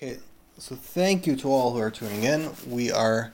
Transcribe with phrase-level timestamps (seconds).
[0.00, 0.18] Okay,
[0.58, 2.50] so thank you to all who are tuning in.
[2.68, 3.32] We are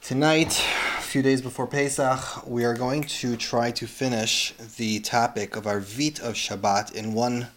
[0.00, 0.58] tonight,
[0.96, 5.64] a few days before Pesach, we are going to try to finish the topic of
[5.64, 7.48] Arvit of Shabbat in one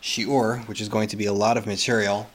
[0.00, 2.30] shiur, which is going to be a lot of material,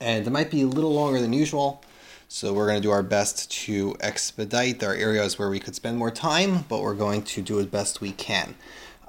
[0.00, 1.82] and it might be a little longer than usual.
[2.26, 4.80] So we're going to do our best to expedite.
[4.80, 7.66] There are areas where we could spend more time, but we're going to do as
[7.66, 8.54] best we can.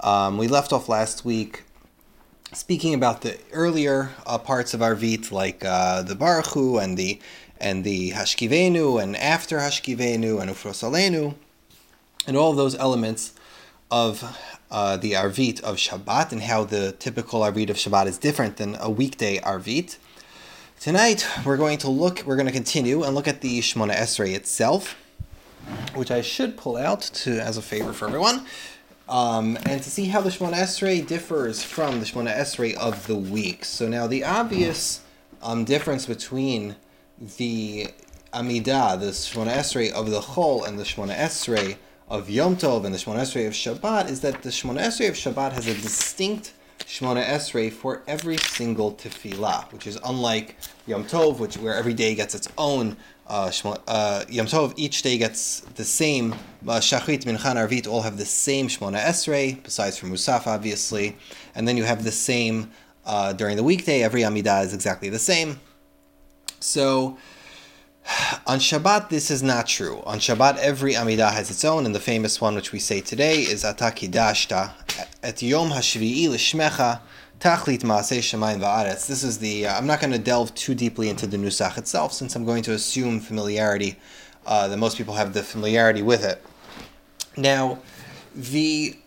[0.01, 1.63] Um, we left off last week
[2.55, 7.19] speaking about the earlier uh, parts of Arvit, like uh, the Baruchu and the
[7.59, 11.35] and the Hashkivenu, and after Hashkivenu and Ufrosalenu,
[12.27, 13.33] and all those elements
[13.91, 14.37] of
[14.71, 18.75] uh, the Arvit of Shabbat, and how the typical Arvit of Shabbat is different than
[18.79, 19.97] a weekday Arvit.
[20.79, 24.35] Tonight, we're going to look, we're going to continue and look at the Shmona Esrei
[24.35, 24.95] itself,
[25.93, 28.45] which I should pull out to as a favor for everyone
[29.07, 33.15] um, and to see how the Shemona Esrei differs from the Shemona Esrei of the
[33.15, 33.65] week.
[33.65, 35.01] So now the obvious
[35.41, 36.75] um, difference between
[37.37, 37.87] the
[38.33, 41.77] Amidah, the Shemona Esrei of the Chol, and the Shemona Esrei
[42.09, 45.15] of Yom Tov and the Shemona Esrei of Shabbat is that the Shemona Esrei of
[45.15, 51.39] Shabbat has a distinct Shemona Esrei for every single tefillah, which is unlike Yom Tov,
[51.39, 53.51] which where every day gets its own uh,
[53.87, 56.33] uh, Yom Tov, each day gets the same.
[56.67, 61.15] Uh, Shachrit, Mincha, Arvit all have the same Shmona Esrei, besides for Musaf, obviously.
[61.55, 62.71] And then you have the same
[63.05, 64.03] uh, during the weekday.
[64.03, 65.59] Every Amidah is exactly the same.
[66.59, 67.17] So
[68.45, 70.03] on Shabbat, this is not true.
[70.05, 73.41] On Shabbat, every Amidah has its own, and the famous one which we say today
[73.41, 74.71] is Ata Kidashta.
[75.23, 77.01] Et Yom HaShvi'i L'Shmecha.
[77.39, 79.07] Tachlit Maaseh Shemayim Va'aretz.
[79.07, 79.67] This is the.
[79.67, 82.63] Uh, I'm not going to delve too deeply into the Nusach itself, since I'm going
[82.63, 83.97] to assume familiarity,
[84.45, 86.41] uh, that most people have the familiarity with it.
[87.37, 87.79] Now,
[88.33, 88.97] the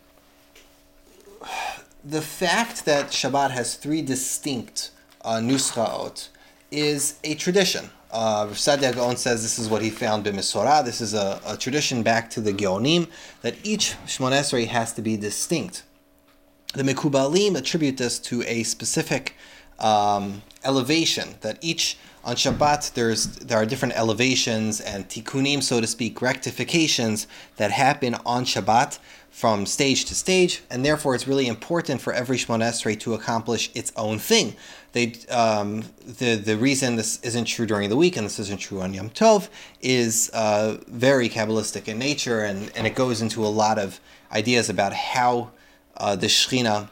[2.05, 4.91] the fact that Shabbat has three distinct
[5.23, 6.29] uh, nuschaot
[6.71, 7.91] is a tradition.
[8.11, 10.84] Uh, Sadia Gaon says this is what he found b'Mesorah.
[10.84, 13.09] This is a, a, tradition back to the Geonim
[13.43, 15.83] that each Shmon Esrei has to be distinct.
[16.75, 19.34] The Mekubalim attribute this to a specific
[19.79, 25.87] um, elevation that each on Shabbat there's there are different elevations and tikkunim, so to
[25.87, 28.99] speak, rectifications that happen on Shabbat
[29.31, 33.71] from stage to stage, and therefore it's really important for every Shemon Esrei to accomplish
[33.75, 34.55] its own thing.
[34.93, 38.83] They um, the the reason this isn't true during the week and this isn't true
[38.83, 39.49] on Yom Tov
[39.81, 44.00] is uh, very kabbalistic in nature, and and it goes into a lot of
[44.33, 45.50] ideas about how
[45.98, 46.88] uh, the Shechina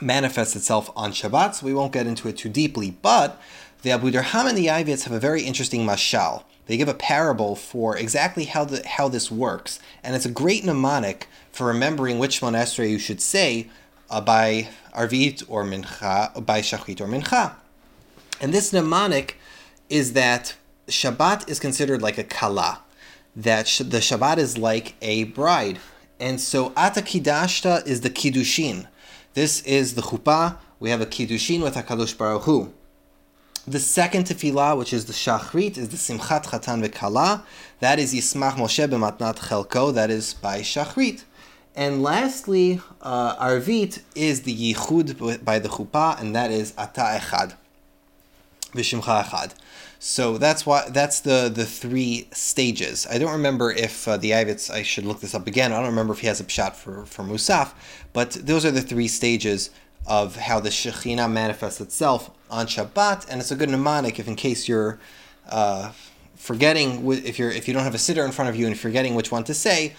[0.00, 2.90] manifests itself on Shabbat, so we won't get into it too deeply.
[2.90, 3.40] But
[3.82, 6.44] the Abu Dirham and the Yavitz have a very interesting mashal.
[6.66, 10.64] They give a parable for exactly how the, how this works, and it's a great
[10.64, 13.68] mnemonic for remembering which Shmona Esrei you should say
[14.10, 17.54] uh, by Arvit or Mincha, by Shachrit or Mincha.
[18.40, 19.38] And this mnemonic
[19.88, 20.56] is that
[20.88, 22.80] Shabbat is considered like a kala,
[23.34, 25.78] that the Shabbat is like a bride.
[26.18, 28.86] And so Ata Kidashta is the Kiddushin.
[29.34, 30.56] This is the Chuppah.
[30.80, 32.72] We have a Kiddushin with HaKadosh Baruch Hu.
[33.68, 37.42] The second tefillah, which is the Shachrit, is the Simchat Chatan V'Kala.
[37.80, 39.92] That is Yismach Moshe b'matnat Chelko.
[39.92, 41.24] That is by Shachrit.
[41.74, 47.56] And lastly, uh, Arvit is the Yichud by the Chuppah, and that is Ata Echad.
[48.72, 49.52] V'Shimcha Echad.
[49.98, 53.06] So that's why that's the the three stages.
[53.10, 54.70] I don't remember if uh, the Yavitz.
[54.70, 55.72] I should look this up again.
[55.72, 57.72] I don't remember if he has a shot for for Musaf,
[58.12, 59.70] but those are the three stages
[60.06, 64.36] of how the Shekhinah manifests itself on Shabbat, and it's a good mnemonic if in
[64.36, 65.00] case you're
[65.48, 65.92] uh,
[66.36, 69.14] forgetting if you're if you don't have a siddur in front of you and forgetting
[69.14, 69.94] which one to say.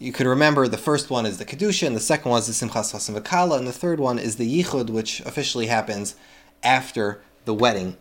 [0.00, 2.52] You could remember the first one is the Kedusha, and the second one is the
[2.52, 6.14] Simchas V'Kala, and the third one is the Yichud, which officially happens
[6.62, 7.96] after the wedding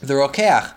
[0.00, 0.72] the Rokeach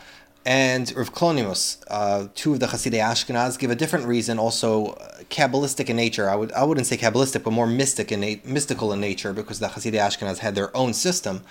[0.46, 5.20] and Rav Klonimus, uh, two of the Hasidei Ashkenaz, give a different reason, also uh,
[5.30, 6.30] Kabbalistic in nature.
[6.30, 9.60] I would I wouldn't say Kabbalistic, but more mystic in na- mystical in nature, because
[9.60, 11.44] the Hasidei Ashkenaz had their own system.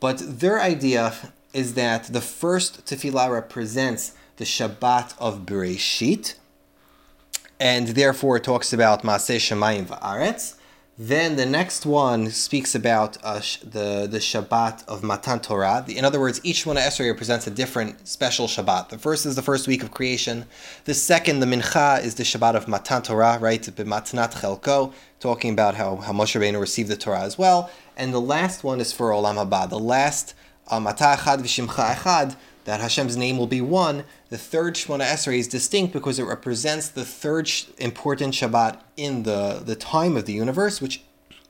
[0.00, 1.14] But their idea
[1.52, 6.34] is that the first tefillah represents the Shabbat of Bereshit,
[7.60, 10.56] and therefore it talks about Maaseh Shemayim Va'aretz.
[10.98, 15.86] Then the next one speaks about uh, the the Shabbat of Matan Torah.
[15.88, 18.90] In other words, each one of Esrei represents a different special Shabbat.
[18.90, 20.44] The first is the first week of creation.
[20.84, 23.62] The second, the Mincha, is the Shabbat of Matan Torah, right?
[23.62, 27.70] B'matnat Chelko, talking about how, how Moshe Rabbeinu received the Torah as well.
[27.96, 29.70] And the last one is for Olam Haba.
[29.70, 30.34] The last,
[30.68, 34.04] uh, Mata Echad V'Shimcha Echad, that Hashem's name will be one.
[34.28, 39.62] The third Shemona Esrei is distinct because it represents the third important Shabbat in the,
[39.64, 41.02] the time of the universe, which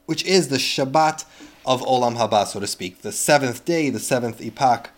[0.06, 1.24] which is the Shabbat
[1.64, 4.90] of Olam Haba, so to speak, the seventh day, the seventh epoch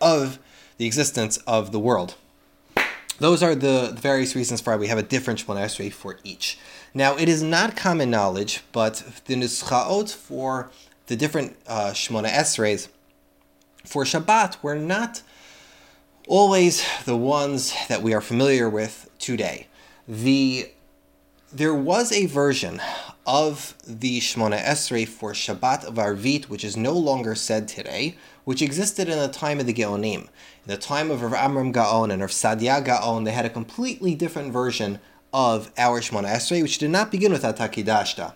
[0.00, 0.38] of
[0.78, 2.14] the existence of the world.
[3.18, 6.58] Those are the various reasons why we have a different Shemona Esrei for each.
[6.94, 10.70] Now, it is not common knowledge, but the Nuschaot for
[11.06, 12.88] the different uh, Shemona Esreis
[13.84, 15.22] for Shabbat were not
[16.28, 19.66] always the ones that we are familiar with today.
[20.06, 20.70] The
[21.52, 22.80] there was a version
[23.26, 28.62] of the Shemona Esrei for Shabbat of Arvit, which is no longer said today, which
[28.62, 30.22] existed in the time of the Geonim.
[30.22, 30.28] In
[30.66, 34.52] the time of Rav Amram Gaon and Rav Sadia Gaon, they had a completely different
[34.52, 34.98] version
[35.32, 38.32] of our Shemona Esrei, which did not begin with Atakidashta.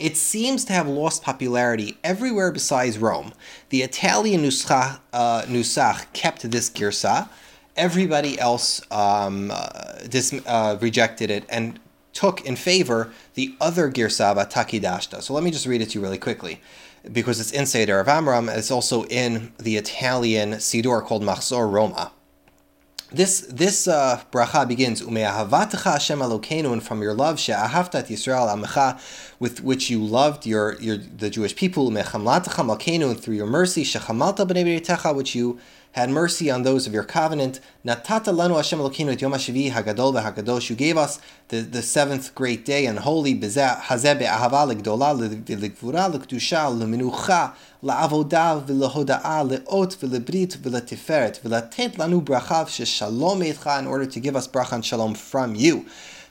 [0.00, 3.34] It seems to have lost popularity everywhere besides Rome.
[3.68, 7.28] The Italian Nusach, uh, Nusach kept this girsa.
[7.76, 11.78] Everybody else um, uh, dis- uh, rejected it and
[12.14, 15.22] took in favor the other girsa of Takidashta.
[15.22, 16.62] So let me just read it to you really quickly
[17.12, 18.48] because it's in Seder of Amram.
[18.48, 22.12] It's also in the Italian Siddur called Machzor Roma.
[23.12, 29.00] This this uh, bracha begins Ume'ahavatecha Hashem Elokeinu, and from your love she'ahavtat Yisrael Amecha,
[29.40, 31.90] with which you loved your, your the Jewish people.
[31.90, 35.58] Ume'chamlatecha Malkeinu, and through your mercy shechamalta b'nei which you
[35.92, 37.60] had mercy on those of your covenant.
[37.84, 40.70] Natata lanu Hashem Elokeinu et Yom Hagadol v'Hagadosh.
[40.70, 46.70] You gave us the, the seventh great day and holy hazeh be'ahava legdola legvura legdusha
[46.78, 54.36] lemenucha la'avodah v'lehoda'a le'ot v'lebrit v'letiferet v'latet lanu brachav sheshalom eitcha in order to give
[54.36, 55.86] us bracha shalom from you.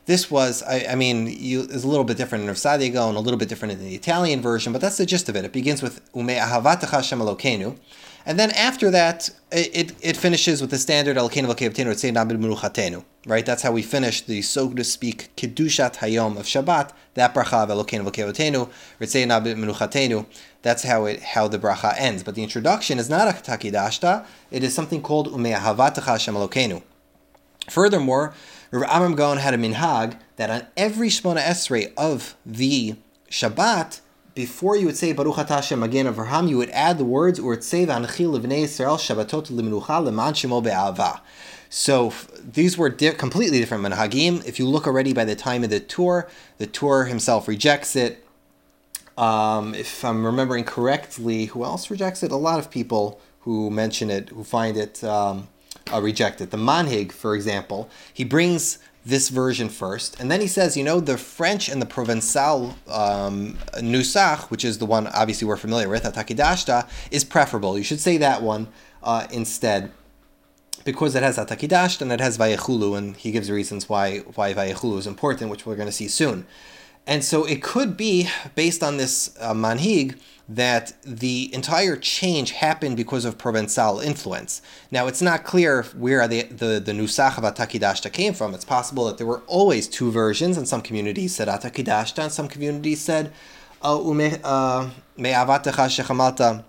[0.06, 3.10] This was, I, I mean, you, is a little bit different in Rav Sadia Gaon
[3.10, 5.46] and a little bit different in the Italian version, but that's the gist of it.
[5.46, 7.78] It begins with Ume ahavatecha Elokeinu.
[8.30, 11.18] And then after that, it, it finishes with the standard
[13.26, 13.46] right?
[13.46, 17.70] That's how we finish the, so to speak, Kiddushat Hayom of Shabbat, that bracha of
[17.70, 18.70] Elokeinu
[19.58, 20.28] Menuchatenu.
[20.62, 22.22] That's how it how the bracha ends.
[22.22, 26.84] But the introduction is not a takidashta, it is something called Ume'ahavatecha Hashem Elokeinu.
[27.68, 28.36] Furthermore,
[28.70, 32.96] Rav Amram Gaon had a minhag that on every Shmona Esrei of the
[33.32, 34.02] Shabbat,
[34.40, 37.86] before you would say Baruch Hashem Magen Avraham, you would add the words or say
[37.86, 41.22] V'anchi Livnei Yisrael Shabbatot Limenucha Leman Shemo Be'ava.
[41.70, 44.42] So these were di- completely different manhagim.
[44.46, 48.26] If you look already by the time of the Tur, the Tur himself rejects it.
[49.18, 52.32] Um, if I'm remembering correctly, who else rejects it?
[52.32, 55.50] A lot of people who mention it, who find it um,
[55.92, 56.52] uh, rejected.
[56.52, 60.20] The Manhig, for example, he brings this version first.
[60.20, 64.78] And then he says, you know, the French and the Provençal um, Nusach, which is
[64.78, 67.78] the one obviously we're familiar with, Atakidashta, is preferable.
[67.78, 68.68] You should say that one
[69.02, 69.92] uh, instead
[70.86, 74.98] because it has Atakidashta and it has Vayechulu, and he gives reasons why, why Vayechulu
[74.98, 76.46] is important, which we're going to see soon.
[77.06, 80.20] And so it could be, based on this uh, manhig,
[80.50, 84.64] that the entire change happened because of Provençal influence.
[84.90, 88.56] Now, it's not clear where the, the, the Nusach of Atakidashta came from.
[88.56, 92.48] It's possible that there were always two versions, and some communities said Atakidashta, and some
[92.48, 93.32] communities said
[93.84, 96.64] uh, uh, Me'avatecha Shechamalta,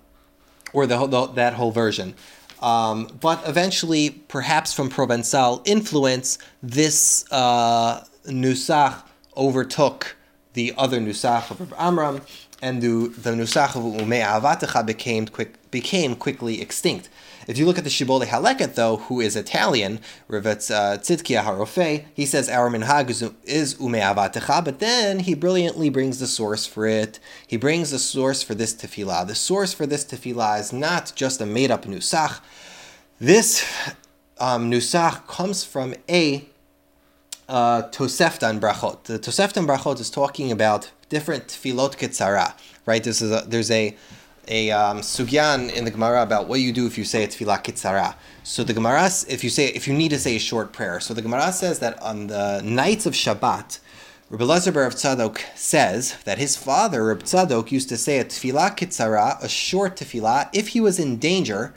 [0.74, 2.14] or the, the, that whole version.
[2.60, 9.02] Um, but eventually, perhaps from Provençal influence, this uh, Nusach
[9.34, 10.16] overtook
[10.52, 12.20] the other Nusach of Amram,
[12.62, 17.08] and the, the Nusach of Umei Avatecha became, quick, became quickly extinct.
[17.46, 22.04] If you look at the Shibbolei Haleket, though, who is Italian, Rivet uh, Tzidkia Harofe,
[22.14, 26.66] he says our minhag is, is Umei Avatecha, but then he brilliantly brings the source
[26.66, 27.18] for it.
[27.46, 29.26] He brings the source for this tefillah.
[29.26, 32.40] The source for this tefillah is not just a made up Nusach.
[33.18, 33.64] This
[34.38, 36.44] um, Nusach comes from a
[37.48, 39.04] uh, Tosefta Brachot.
[39.04, 42.54] The Tosefta and Brachot is talking about different tefillot ketzara,
[42.86, 43.04] right?
[43.04, 43.94] This is a, there's a
[44.48, 47.62] a um, sugyan in the Gemara about what you do if you say a tefillah
[47.62, 48.14] ketzara.
[48.42, 51.12] So the Gemara, if you say if you need to say a short prayer, so
[51.12, 53.80] the Gemara says that on the nights of Shabbat,
[54.30, 58.76] Rabbi Lezer Bar Tzadok says that his father, Rabbi Tzadok, used to say a tefillah
[58.76, 61.74] ketzara, a short tefillah, if he was in danger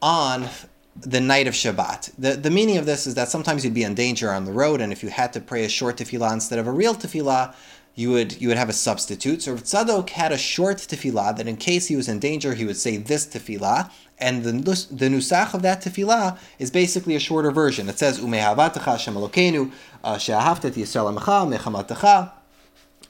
[0.00, 0.48] on
[0.96, 2.12] the night of Shabbat.
[2.18, 4.80] The, the meaning of this is that sometimes you'd be in danger on the road,
[4.80, 7.54] and if you had to pray a short tefillah instead of a real tefillah,
[7.94, 9.42] you would you would have a substitute.
[9.42, 12.76] So Tzadok had a short tefillah that in case he was in danger, he would
[12.76, 17.88] say this tefillah, and the the nusach of that tefillah is basically a shorter version.
[17.88, 19.72] It says Umehavatacha Hashem Elokeinu
[20.04, 22.32] uh, She'ahavtet Yisrael Amecha Mechamatecha.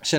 [0.03, 0.19] So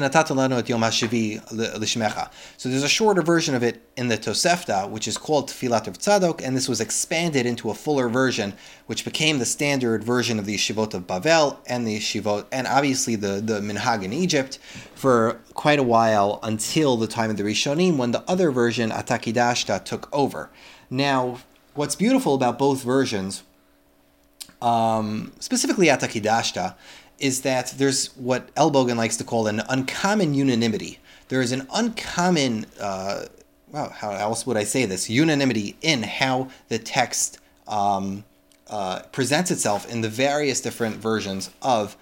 [2.69, 6.41] there's a shorter version of it in the Tosefta, which is called Tfilat of Tzadok,
[6.43, 8.53] and this was expanded into a fuller version,
[8.85, 13.15] which became the standard version of the Yeshivot of Bavel and the Yeshivot, and obviously
[13.15, 14.59] the, the Minhag in Egypt
[14.93, 19.83] for quite a while until the time of the Rishonim, when the other version, Atakidashta,
[19.83, 20.51] took over.
[20.91, 21.39] Now,
[21.73, 23.43] what's beautiful about both versions,
[24.61, 26.75] um, specifically Atakidashta,
[27.21, 30.99] is that there's what Elbogen likes to call an uncommon unanimity.
[31.29, 33.25] There is an uncommon, uh,
[33.71, 35.09] well, how else would I say this?
[35.09, 38.25] Unanimity in how the text um,
[38.69, 41.95] uh, presents itself in the various different versions of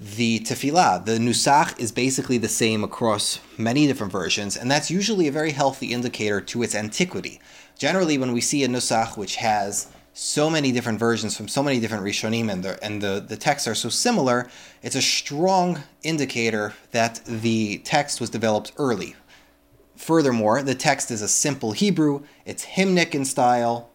[0.00, 1.04] the tefillah.
[1.04, 5.52] The nusach is basically the same across many different versions, and that's usually a very
[5.52, 7.40] healthy indicator to its antiquity.
[7.78, 11.80] Generally, when we see a nusach which has so many different versions from so many
[11.80, 14.48] different Rishonim and the, and the, the texts are so similar,
[14.82, 19.16] it's a strong indicator that the text was developed early.
[19.96, 23.90] Furthermore, the text is a simple Hebrew, it's hymnic in style.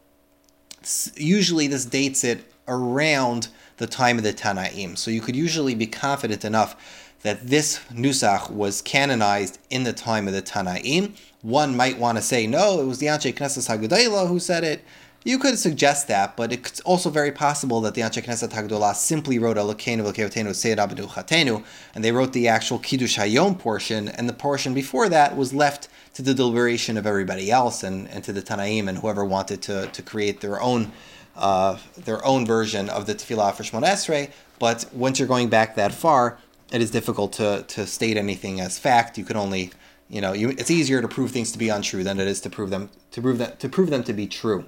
[1.15, 4.97] Usually, this dates it around the time of the Tanaim.
[4.97, 6.75] So you could usually be confident enough
[7.21, 11.15] that this Nusach was canonized in the time of the Tanaim.
[11.41, 14.83] One might want to say, no, it was the Anshe Knesset Hagdolah who said it.
[15.27, 19.38] You could suggest that, but it's also very possible that the Anshe Knesset Hagdolah simply
[19.38, 24.29] wrote Elokeinu v'Keotenu Seir Abadu Chatenu, and they wrote the actual Kiddush Hayom portion, and
[24.29, 28.31] the portion before that was left to the deliberation of everybody else and, and to
[28.31, 30.93] the Tanaim and whoever wanted to, to create their own
[31.36, 34.31] uh, their own version of the Tefillah for Shemon Esrei.
[34.60, 36.38] But once you're going back that far,
[36.72, 39.17] it is difficult to, to state anything as fact.
[39.17, 39.72] You can only,
[40.07, 42.50] you know, you, it's easier to prove things to be untrue than it is to
[42.50, 44.63] prove them to prove that to prove them to be true.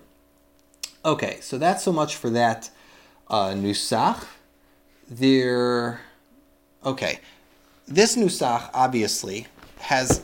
[1.06, 2.70] Okay, so that's so much for that
[3.30, 4.26] uh, nusach.
[5.10, 6.02] There,
[6.86, 7.20] okay,
[7.88, 9.48] this nusach obviously
[9.80, 10.24] has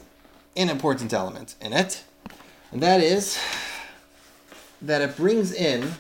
[0.57, 2.03] an important element in it,
[2.73, 3.39] and that is
[4.81, 5.93] that it brings in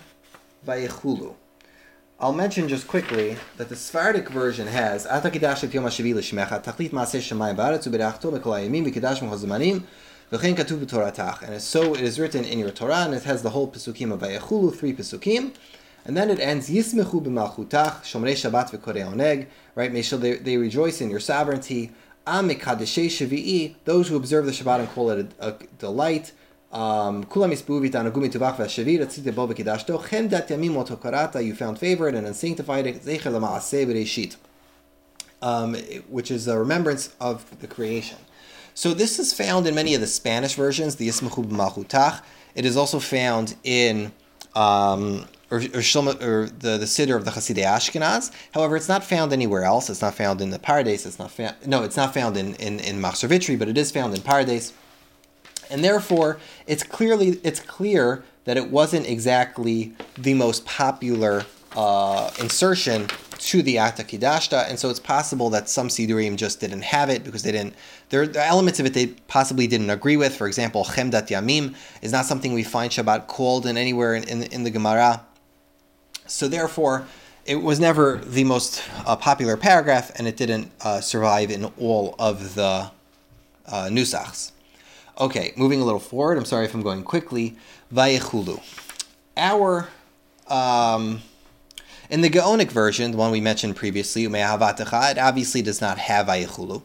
[0.67, 1.35] vayechulu.
[2.19, 5.05] I'll mention just quickly that the Sephardic version has
[10.31, 11.47] V'chein katuv.
[11.47, 14.21] And so it is written in your Torah, and it has the whole Pesukim of
[14.21, 15.53] Vayechulu, three Pesukim.
[16.03, 19.93] And then it ends, Yismechu b'malchutach, Shomrei Shabbat v'korei oneg, right?
[19.93, 21.91] May shall they, they rejoice in your sovereignty.
[22.25, 26.31] Am mekadeshei shavi'i, those who observe the Shabbat and call it a, a delight.
[26.71, 31.77] Um, Kulam isbu v'tanagum mituvach v'ashavir, atzite bo v'kidashto, chem dat yamim otokarata, you found
[31.77, 34.37] favored and unsanctified zecher l'ma'aseh b'reishit.
[35.43, 35.75] Um,
[36.09, 38.17] which is a remembrance of the creation.
[38.75, 42.21] So this is found in many of the Spanish versions, the Yismachu B'Malchutach.
[42.55, 44.11] It is also found in
[44.53, 48.31] um, or, or, or the, the Siddur of the Hasidei Ashkenaz.
[48.53, 49.89] However, it's not found anywhere else.
[49.89, 51.05] It's not found in the Pardes.
[51.05, 51.55] It's not found.
[51.65, 54.73] No, it's not found in in in Machzor Vitry, but it is found in Pardes.
[55.71, 61.45] And therefore, it's clearly it's clear that it wasn't exactly the most popular
[61.77, 66.83] uh, insertion to the Ata Atakidashta, and so it's possible that some Sidurim just didn't
[66.83, 67.75] have it because they didn't.
[68.09, 70.35] There are elements of it they possibly didn't agree with.
[70.35, 74.43] For example, Chemdat Yamim is not something we find Shabbat called in anywhere in, in,
[74.43, 75.25] in the Gemara.
[76.27, 77.05] So therefore,
[77.45, 82.15] it was never the most uh, popular paragraph, and it didn't uh, survive in all
[82.17, 82.91] of the
[83.67, 84.51] uh, Nusachs.
[85.19, 86.37] Okay, moving a little forward.
[86.37, 87.55] I'm sorry if I'm going quickly.
[87.93, 88.61] Vayechulu.
[89.37, 89.89] Our
[90.47, 91.21] um,
[92.09, 96.83] in the Gaonic version, the one we mentioned previously, it obviously does not have Ayichulu.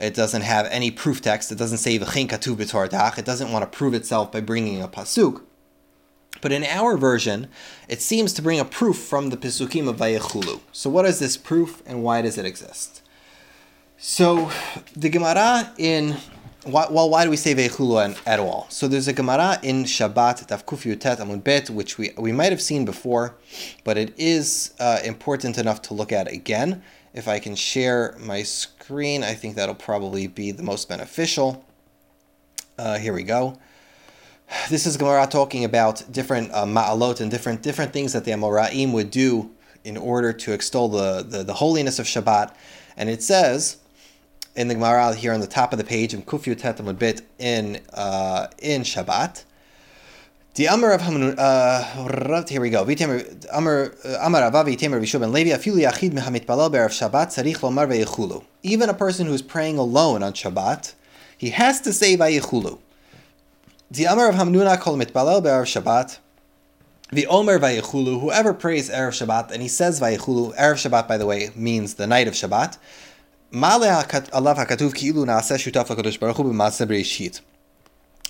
[0.00, 1.52] It doesn't have any proof text.
[1.52, 3.18] It doesn't say V'chin katu b'tortach.
[3.18, 5.42] It doesn't want to prove itself by bringing a pasuk.
[6.40, 7.48] But in our version,
[7.88, 10.60] it seems to bring a proof from the Pisukim of Vayechulu.
[10.72, 13.02] So what is this proof and why does it exist?
[13.96, 14.50] So
[14.94, 16.16] the Gemara in
[16.64, 18.66] why, well, why do we say Veichulu at all?
[18.68, 22.62] So there's a Gemara in Shabbat, Tafkuf Yutet Amud Bet, which we, we might have
[22.62, 23.36] seen before,
[23.84, 26.82] but it is uh, important enough to look at again.
[27.12, 31.64] If I can share my screen, I think that'll probably be the most beneficial.
[32.76, 33.58] Uh, here we go.
[34.68, 38.92] This is Gemara talking about different uh, ma'alot and different different things that the Amoraim
[38.92, 39.50] would do
[39.84, 42.54] in order to extol the, the, the holiness of Shabbat.
[42.96, 43.78] And it says,
[44.56, 47.80] in the Gemara here on the top of the page in Kufyu Tetamud Bit in
[47.92, 49.44] uh, in Shabbat.
[50.54, 52.82] The Amar of Hamun, uh, here we go.
[52.82, 57.88] Amar uh, Avavi Tamer Vishu ben Levi Afilu Yachid Mehamit Balal Be'erav Shabbat Tzarich Lomar
[57.88, 58.44] Ve'yichulu.
[58.62, 60.94] Even a person who's praying alone on Shabbat,
[61.36, 62.78] he has to say Vayichulu.
[63.90, 66.18] The Amar of Hamnuna Kol Mitbalal Be'erav Shabbat.
[67.10, 68.20] The Omer Vayichulu.
[68.20, 70.56] Whoever prays Erev Shabbat and he says Vayichulu.
[70.56, 72.78] Erev Shabbat, by the way, means the night of Shabbat.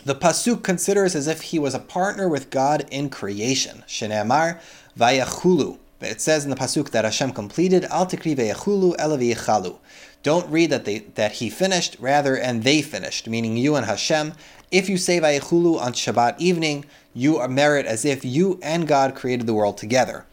[0.04, 3.84] The pasuk considers as if he was a partner with God in creation.
[3.88, 4.60] Shene'amar
[4.98, 5.78] vayachulu.
[6.02, 9.78] It says in the pasuk that Hashem completed al tikri vayachulu ela
[10.22, 14.34] Don't read that they that he finished, rather, and they finished, meaning you and Hashem.
[14.70, 19.46] If you say vayachulu on Shabbat evening, you merit as if you and God created
[19.46, 20.26] the world together.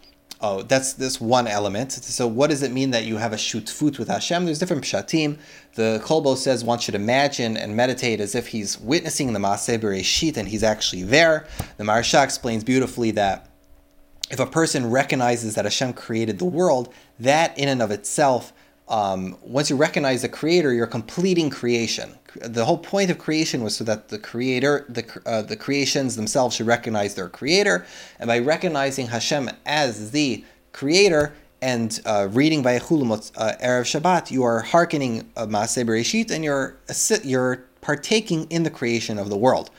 [0.43, 1.91] Oh, that's this one element.
[1.91, 4.45] So, what does it mean that you have a shutfut with Hashem?
[4.45, 5.37] There's different pshatim.
[5.75, 10.37] The Kolbo says one should imagine and meditate as if he's witnessing the Maaseh Bereshit
[10.37, 11.45] and he's actually there.
[11.77, 13.49] The Maharsha explains beautifully that
[14.31, 18.51] if a person recognizes that Hashem created the world, that in and of itself
[18.91, 22.13] um, once you recognize the creator, you're completing creation.
[22.35, 26.57] The whole point of creation was so that the creator, the uh, the creations themselves
[26.57, 27.85] should recognize their creator,
[28.19, 30.43] and by recognizing Hashem as the
[30.73, 36.43] creator and uh, reading Vayechulim uh, Erev Shabbat, you are hearkening uh, Maaseh Bereshit, and
[36.43, 36.77] you're
[37.23, 39.69] you're partaking in the creation of the world.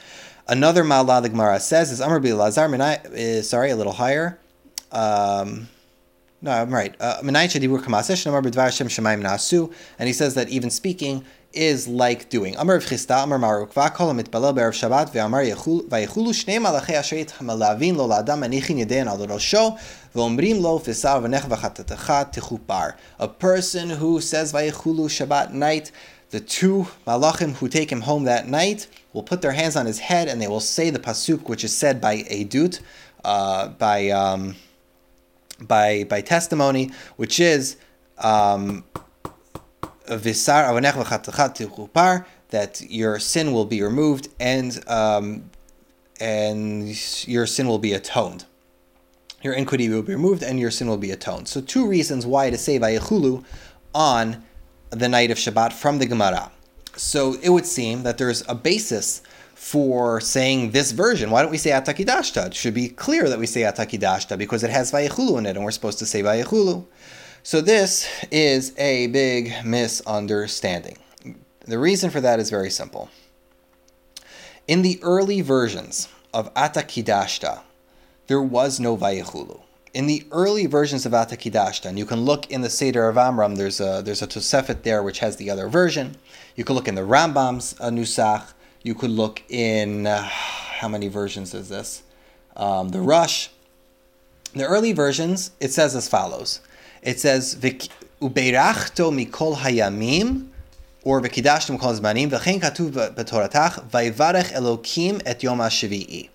[0.49, 2.65] Another Ma'ala the Gemara says is Amr Lazar.
[2.65, 4.39] Uh, sorry, a little higher.
[4.91, 5.69] Um,
[6.43, 6.95] no, I'm right.
[7.01, 7.37] Uh, and
[10.09, 12.57] he says that even speaking is like doing.
[12.57, 17.97] Amar of Chisda, Amar Marukva, Kol mitbalel be'erev Shabbat, ve'amar vayechulu shnei malachei asherit hamalavin
[17.97, 19.79] lo la'adam anichin yedein al rosho,
[20.15, 22.97] ve'omrim lo fisar v'nech v'chatatecha tichupar.
[23.21, 25.93] A person who says vayechulu Shabbat night,
[26.31, 30.01] the two malachim who take him home that night will put their hands on his
[30.01, 32.81] head and they will say the pasuk which is said by Edut,
[33.25, 34.09] uh, by...
[34.11, 34.57] Um,
[35.67, 37.77] by by testimony, which is
[38.19, 38.85] um,
[42.51, 45.51] that your sin will be removed and um,
[46.21, 48.45] and your sin will be atoned.
[49.43, 51.49] Your iniquity will be removed and your sin will be atoned.
[51.49, 53.45] So two reasons why to say Vayechulu
[53.95, 54.45] on
[54.91, 56.53] the night of Shabbat from the Gemara.
[56.97, 59.23] So it would seem that there's a basis
[59.63, 61.31] for saying this version.
[61.31, 62.49] Why don't we say Atakidashta?
[62.49, 65.65] It should be clear that we say Atakidashta because it has Vayechulu in it and
[65.65, 66.85] we're supposed to say Vayechulu.
[67.45, 70.99] So this is a big misunderstanding.
[71.61, 73.09] The reason for that is very simple.
[74.67, 77.61] In the early versions of Atakidashta,
[78.27, 79.61] there was no Vayechulu.
[79.95, 83.55] In the early versions of Atakidashta, and you can look in the Seder of Amram,
[83.55, 86.17] there's a, there's a Tosefet there which has the other version.
[86.57, 91.09] You can look in the Rambam's uh, Nusach you could look in uh, how many
[91.09, 92.03] versions is this?
[92.57, 93.49] Um, the Rosh.
[94.55, 96.61] The early versions, it says as follows.
[97.01, 100.49] It says ubeirachto mikol hayamim,
[101.05, 106.29] or v'kidashtem kol zmanim, v'chein katuv b'toratach, v'yivarech elokim et yom ha'shevi'i.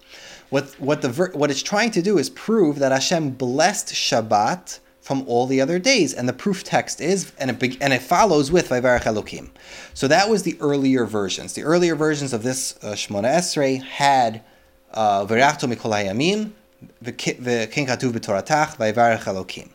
[0.50, 5.24] What what the what it's trying to do is prove that Hashem blessed Shabbat from
[5.26, 6.14] all the other days.
[6.14, 9.52] And the proof text is, and it, and it follows with Vayvarech Elokim.
[9.94, 11.54] So that was the earlier versions.
[11.54, 14.44] The earlier versions of this uh, Shmona Esrei had
[14.92, 16.52] uh, V'rachto mikol hayamim,
[17.02, 19.70] v'kin katuv b'toratach, Vayvarech Elokim.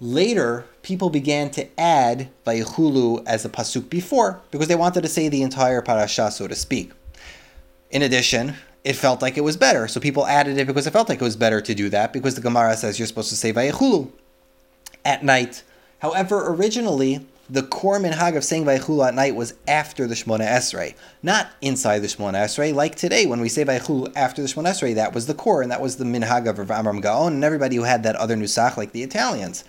[0.00, 5.28] Later, people began to add Vayichulu as a pasuk before because they wanted to say
[5.28, 6.92] the entire parasha, so to speak.
[7.90, 11.08] In addition, it felt like it was better, so people added it because it felt
[11.08, 13.52] like it was better to do that because the Gemara says you're supposed to say
[13.52, 14.12] Vayichulu
[15.08, 15.62] at night.
[16.00, 20.94] However, originally, the core minhag of saying Vaychulu at night was after the Shmona Esrei,
[21.22, 22.74] not inside the Shmona Esrei.
[22.74, 25.70] Like today, when we say Vaychulu after the Shmona Esrei, that was the core, and
[25.70, 28.76] that was the minhag of Rav Amram Gaon and everybody who had that other nusach,
[28.76, 29.64] like the Italians.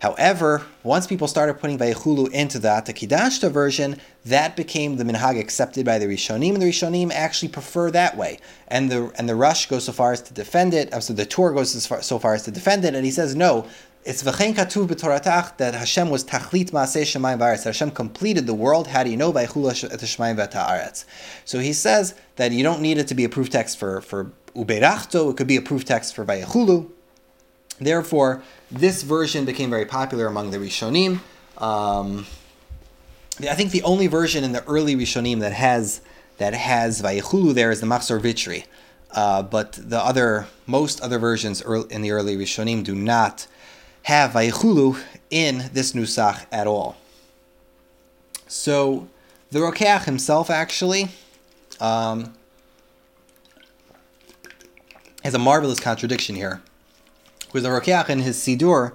[0.00, 5.84] However, once people started putting Vaychulu into the Atakidashta version, that became the minhag accepted
[5.84, 8.38] by the Rishonim, and the Rishonim actually prefer that way.
[8.66, 10.92] And the and the Rosh goes so far as to defend it.
[10.92, 13.10] Uh, so the Tur goes so far, so far as to defend it, and he
[13.10, 13.66] says no
[14.04, 17.64] it's v'chein katuv b'toratach that Hashem was tachlit maaseh shemayim v'aretz.
[17.64, 18.88] Hashem completed the world.
[18.88, 19.32] How do you know?
[19.32, 21.04] V'chula et shemayim v'ta'aretz.
[21.44, 24.32] So he says that you don't need it to be a proof text for for
[24.54, 25.30] uberachto.
[25.30, 26.90] It could be a proof text for vayechulu.
[27.78, 31.20] Therefore, this version became very popular among the Rishonim.
[31.56, 32.26] Um,
[33.40, 36.00] I think the only version in the early Rishonim that has
[36.38, 38.64] that has vayechulu there is the Machzor Vitry.
[39.12, 41.60] Uh, but the other, most other versions
[41.90, 43.46] in the early Rishonim do not
[44.02, 46.96] have Vayichulu in this Nusach at all.
[48.48, 49.08] So
[49.50, 51.08] the Rokeach himself actually
[51.80, 52.34] um,
[55.22, 56.62] has a marvelous contradiction here.
[57.40, 58.92] Because the Rokeach in his Sidur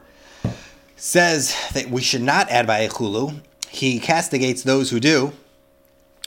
[0.95, 3.41] says that we should not add Vayichulu.
[3.69, 5.33] He castigates those who do.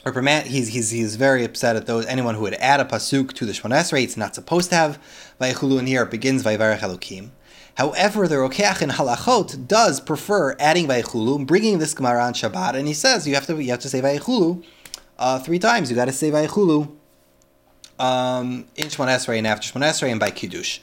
[0.05, 3.53] He's, he's, he's very upset at those anyone who would add a pasuk to the
[3.53, 4.05] Shemona Esrei.
[4.05, 4.99] It's not supposed to have
[5.41, 6.05] Vayichulu in here.
[6.05, 7.31] It begins Vayivarech Elokim.
[7.79, 12.89] However, the Rokeach in Halachot does prefer adding Vayichulu, bringing this Gemara on Shabbat, and
[12.89, 14.65] he says you have to you have to say Vayichulu
[15.17, 15.89] uh, three times.
[15.89, 16.91] You got to say Vayichulu
[18.01, 20.81] um, in Shemon Esrei and after Shemon Esrei and by Kiddush.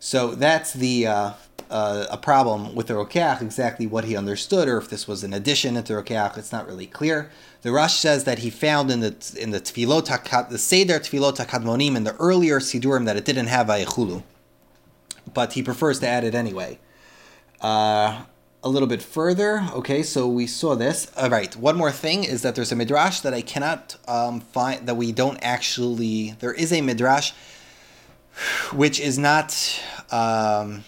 [0.00, 1.32] So that's the uh,
[1.68, 5.34] uh, a problem with the Rokeach, exactly what he understood, or if this was an
[5.34, 7.30] addition into Rokeach, it's not really clear.
[7.60, 11.94] The Rosh says that he found in the in the Tfilot the Seder Tfilot Hakadmonim
[11.94, 14.22] in the earlier Sidurim that it didn't have Vayichulu
[15.34, 16.78] but he prefers to add it anyway.
[17.60, 18.22] Uh,
[18.62, 21.10] a little bit further, okay, so we saw this.
[21.16, 24.86] All right, one more thing is that there's a midrash that I cannot um, find,
[24.86, 27.32] that we don't actually, there is a midrash
[28.72, 30.84] which is not um,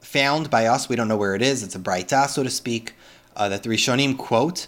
[0.00, 0.88] found by us.
[0.88, 1.62] We don't know where it is.
[1.62, 2.94] It's a braita, so to speak,
[3.36, 4.66] uh, that the Rishonim quote,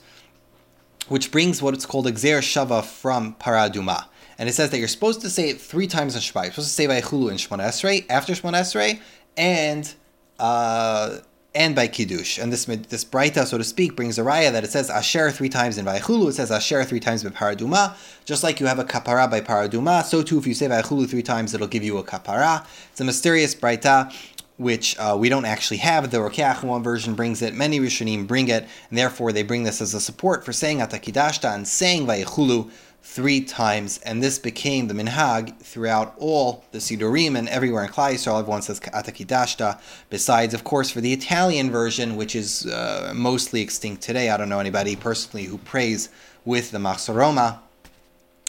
[1.09, 4.07] which brings what it's called Exer Shava from Paraduma
[4.39, 6.45] and it says that you're supposed to say it three times in Shabbat.
[6.45, 9.01] You're supposed to say Vayichulu in Shemona Esrei, after Shemona Esrei,
[9.37, 9.95] and
[10.39, 11.19] uh,
[11.55, 12.39] and by Kiddush.
[12.39, 15.49] And this this Braita, so to speak, brings a raya that it says Asher three
[15.49, 17.97] times in Vayichulu, it says Asher three times by Paraduma.
[18.25, 21.23] Just like you have a kapara by Paraduma, so too if you say Vayichulu three
[21.23, 22.67] times, it'll give you a kapara.
[22.91, 24.13] It's a mysterious Braita
[24.59, 26.11] which uh, we don't actually have.
[26.11, 27.55] The Rokeach version brings it.
[27.55, 31.53] Many Rishonim bring it, and therefore they bring this as a support for saying Atakidashta
[31.53, 32.71] and saying Vayichulu
[33.03, 38.13] three times, and this became the minhag throughout all the Sidurim and everywhere in Klal
[38.15, 38.39] Yisrael.
[38.39, 39.81] Everyone says Atakidashta.
[40.09, 44.31] Besides, of course, for the Italian version, which is uh, mostly extinct today.
[44.31, 46.09] I don't know anybody personally who prays
[46.45, 47.59] with the Machzoroma,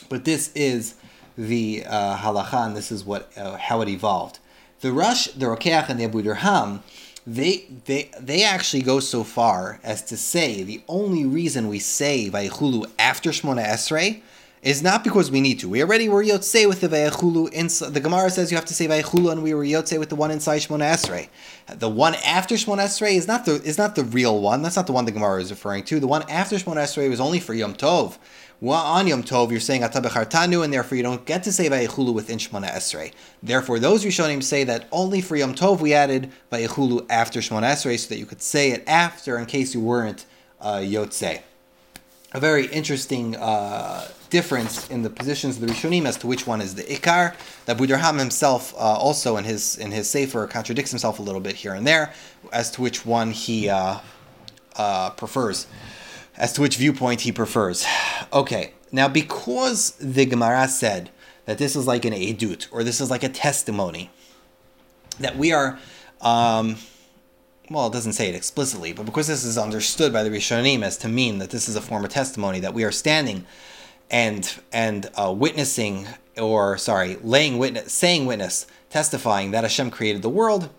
[0.10, 0.96] but this is
[1.38, 4.40] the uh, halacha, and this is what uh, how it evolved.
[4.82, 6.84] The Rosh, the Rokeach, and the Abu Dirham
[7.26, 12.30] they they they actually go so far as to say the only reason we say
[12.30, 14.22] Vayichulu after Shmona Esrei
[14.64, 15.68] is not because we need to.
[15.68, 17.94] We already were Yotze with the Vayachulu.
[17.94, 20.32] The Gemara says you have to say Vayachulu, and we were Yotze with the one
[20.32, 21.28] inside Shmona Esrei.
[21.68, 24.62] The one after Shmona Esrei is not the is not the real one.
[24.62, 26.00] That's not the one the Gemara is referring to.
[26.00, 28.18] The one after Shmona Esrei was only for Yom Tov.
[28.62, 32.14] Well, on Yom Tov, you're saying Atabechartanu, and therefore you don't get to say Vayachulu
[32.14, 33.12] within Shmona Esrei.
[33.42, 38.00] Therefore, those Rishonim say that only for Yom Tov we added Vayachulu after Shmona Esrei,
[38.00, 40.26] so that you could say it after in case you weren't
[40.62, 41.42] uh, Yotze.
[42.34, 43.36] A very interesting.
[43.36, 47.36] Uh, difference in the positions of the Rishonim as to which one is the Ikar.
[47.66, 51.56] That Buderham himself uh, also in his in his Sefer contradicts himself a little bit
[51.56, 52.12] here and there
[52.52, 54.00] as to which one he uh,
[54.76, 55.68] uh, prefers,
[56.36, 57.86] as to which viewpoint he prefers.
[58.34, 61.12] Okay, now because the Gemara said
[61.46, 64.10] that this is like an edut or this is like a testimony,
[65.20, 65.78] that we are.
[66.22, 66.78] Um,
[67.70, 70.98] well, it doesn't say it explicitly, but because this is understood by the Rishonim as
[70.98, 73.46] to mean that this is a form of testimony, that we are standing
[74.12, 80.30] and and uh, witnessing or sorry, laying witness, saying witness, testifying that Hashem created the
[80.30, 80.70] world.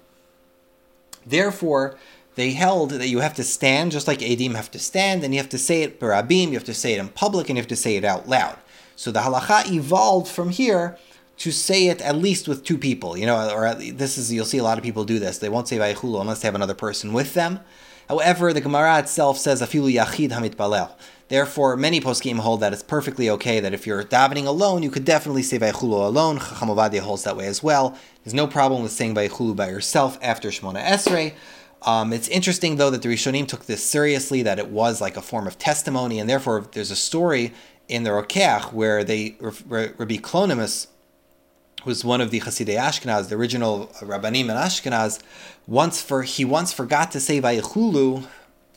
[1.27, 1.97] Therefore,
[2.35, 5.41] they held that you have to stand just like Eidim have to stand, and you
[5.41, 7.69] have to say it barabim, you have to say it in public, and you have
[7.69, 8.59] to say it out loud.
[8.97, 10.99] So the halacha evolved from here
[11.39, 14.59] to say it at least with two people, you know, or this is you'll see
[14.59, 15.39] a lot of people do this.
[15.39, 17.61] They won't say vayichulu unless they have another person with them.
[18.09, 20.93] However, the Gemara itself says afilu yachid hamit balel.
[21.29, 25.07] Therefore, many poskim hold that it's perfectly okay that if you're davening alone, you could
[25.07, 26.39] definitely say Vayichulu alone.
[26.39, 27.97] Chacham holds that way as well.
[28.23, 31.33] There's no problem with saying Vayichulu by yourself after Shemona Esrei.
[31.83, 35.23] Um, it's interesting though that the Rishonim took this seriously, that it was like a
[35.23, 37.53] form of testimony, and therefore there's a story
[37.89, 40.89] in the Rokeach where they Rabbi Clonimus,
[41.85, 45.23] who's one of the Hasidei Ashkenaz, the original Rabbanim in Ashkenaz,
[45.67, 48.27] once for he once forgot to say Vayichulu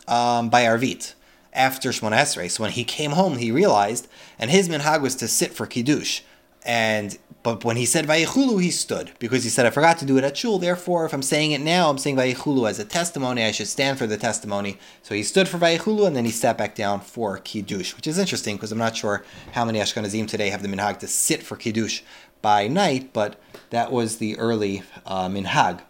[0.07, 1.13] um, by Arvit
[1.53, 2.49] after Shmona Esrei.
[2.49, 6.21] So when he came home, he realized, and his minhag was to sit for kiddush.
[6.63, 10.17] And but when he said Vayichulu, he stood because he said, I forgot to do
[10.17, 10.59] it at shul.
[10.59, 13.41] Therefore, if I'm saying it now, I'm saying Vayichulu as a testimony.
[13.45, 14.77] I should stand for the testimony.
[15.01, 18.17] So he stood for Vayichulu and then he sat back down for Kiddush, which is
[18.17, 21.55] interesting because I'm not sure how many Ashkenazim today have the minhag to sit for
[21.55, 22.01] Kiddush
[22.41, 25.81] by night, but that was the early uh, minhag.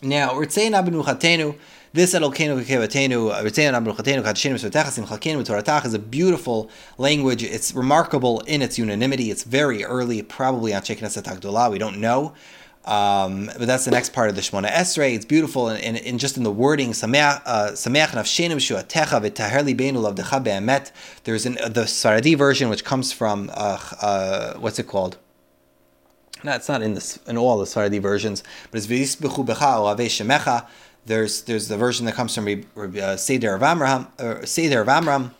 [0.00, 1.58] Now, Ritzein Abinu Chatenu
[1.92, 7.42] this Elokenu Kevatenu, Ritzein Amruchatenu, Kadshinu Svetechas Imchalkenu Toratach is a beautiful language.
[7.42, 9.30] It's remarkable in its unanimity.
[9.30, 11.70] It's very early, probably on Shekinah Agdolah.
[11.70, 12.34] We don't know.
[12.84, 15.14] Um, but that's the next part of the Shemona Esrei.
[15.14, 19.94] It's beautiful, and, and, and just in the wording, Sameach uh, nafshenu shuatecha v'taher libeinu
[19.94, 20.92] lavdecha be'emet.
[21.24, 25.18] There's an, the Saradi version, which comes from uh, uh, what's it called?
[26.44, 30.66] No, it's not in this in all the Saradi versions, but it's v'yisbechu shemecha.
[31.06, 32.46] There's there's the version that comes from
[32.76, 35.34] uh, Seder of Amram, or Seder of Amram,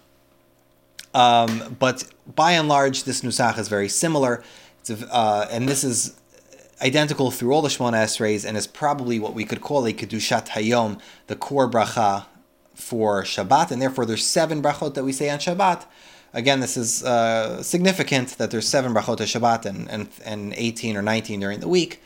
[1.15, 4.43] Um, but by and large, this nusach is very similar.
[4.89, 6.19] A, uh, and this is
[6.81, 10.49] identical through all the Shemona Esreis and is probably what we could call a Kedushat
[10.49, 12.27] Hayom, the core bracha
[12.75, 13.71] for Shabbat.
[13.71, 15.87] And therefore, there's seven brachot that we say on Shabbat.
[16.35, 21.03] Again, this is uh, significant that there's seven brachot Shabbat and, and, and 18 or
[21.03, 22.03] 19 during the week.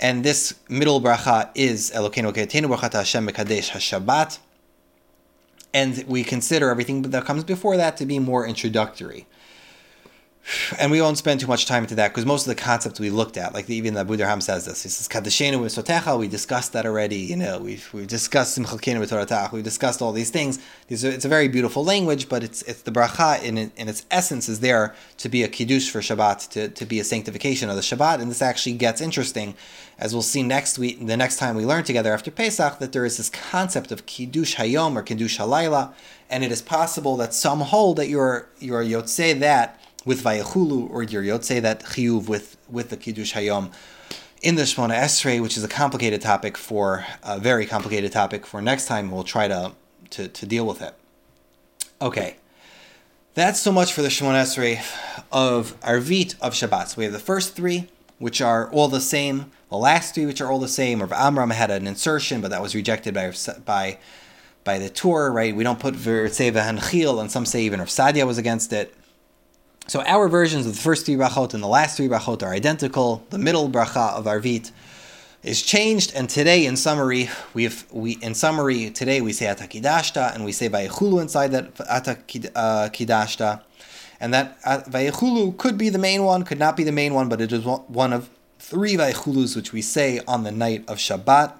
[0.00, 4.38] And this middle bracha is Elokeinu Keitenu Brachat Hashem Mekadesh HaShabbat.
[5.74, 9.26] And we consider everything that comes before that to be more introductory
[10.78, 13.10] and we won't spend too much time into that because most of the concepts we
[13.10, 16.72] looked at, like even the Buddha says this, he says Kadashenu with Sotecha, we discussed
[16.72, 17.16] that already.
[17.16, 20.58] You know, we've we've discussed Simchalkenu B'Toratach, we discussed all these things.
[20.88, 24.06] These are, it's a very beautiful language, but it's it's the bracha in in its
[24.10, 27.76] essence is there to be a kiddush for Shabbat, to, to be a sanctification of
[27.76, 29.54] the Shabbat, and this actually gets interesting,
[29.98, 33.04] as we'll see next week, the next time we learn together after Pesach, that there
[33.04, 35.92] is this concept of kiddush hayom or kiddush halayla,
[36.30, 41.02] and it is possible that some hold that you're you're yotze that with Vayechulu or
[41.02, 43.70] your Yotze that Chiyuv with, with the Kiddush Hayom
[44.40, 48.62] in the Shemona Esrei, which is a complicated topic for a very complicated topic for
[48.62, 49.10] next time.
[49.10, 49.72] We'll try to,
[50.10, 50.94] to, to deal with it.
[52.00, 52.36] Okay.
[53.34, 54.80] That's so much for the Shemona Esrei
[55.32, 56.88] of Arvit of Shabbat.
[56.88, 57.88] So we have the first three,
[58.18, 59.50] which are all the same.
[59.68, 61.00] The last three, which are all the same.
[61.00, 63.32] Rav Amram had an insertion, but that was rejected by
[63.64, 63.98] by
[64.62, 65.54] by the Tur, right?
[65.54, 68.94] We don't put Vertseva Hanchil, and some say even Rav Sadia was against it.
[69.88, 73.24] So our versions of the first three brachot and the last three brachot are identical.
[73.30, 74.72] The middle bracha of Arvit
[75.44, 80.34] is changed, and today, in summary, we have we in summary today we say atakidashta
[80.34, 83.62] and we say vayechulu inside that atakidashta, uh,
[84.18, 87.28] and that uh, vayechulu could be the main one, could not be the main one,
[87.28, 91.52] but it is one of three vayechulus which we say on the night of Shabbat,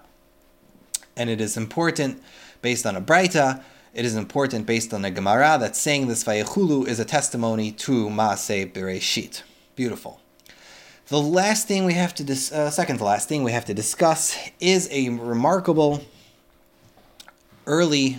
[1.16, 2.20] and it is important
[2.60, 3.62] based on a brayta
[3.96, 8.10] it is important based on the Gemara that saying this Vayechulu is a testimony to
[8.10, 9.42] Maaseh Bereshit.
[9.74, 10.20] Beautiful.
[11.08, 13.72] The last thing we have to dis- uh, second to last thing we have to
[13.72, 16.02] discuss is a remarkable
[17.66, 18.18] early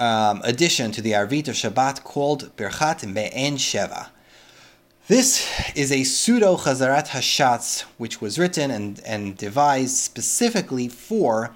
[0.00, 4.08] um, addition to the Arvit of Shabbat called Birchat Me'en Sheva.
[5.06, 11.54] This is a pseudo Chazarat Hashatz, which was written and, and devised specifically for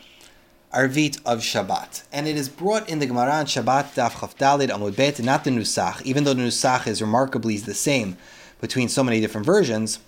[0.72, 2.02] Arvit of Shabbat.
[2.12, 5.50] And it is brought in the Gemara on Shabbat Daf Chavdalid Amud Bet, not the
[5.50, 8.18] Nusach, even though the Nusach is remarkably the same
[8.60, 9.98] between so many different versions.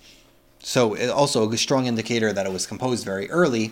[0.59, 3.71] So also a strong indicator that it was composed very early.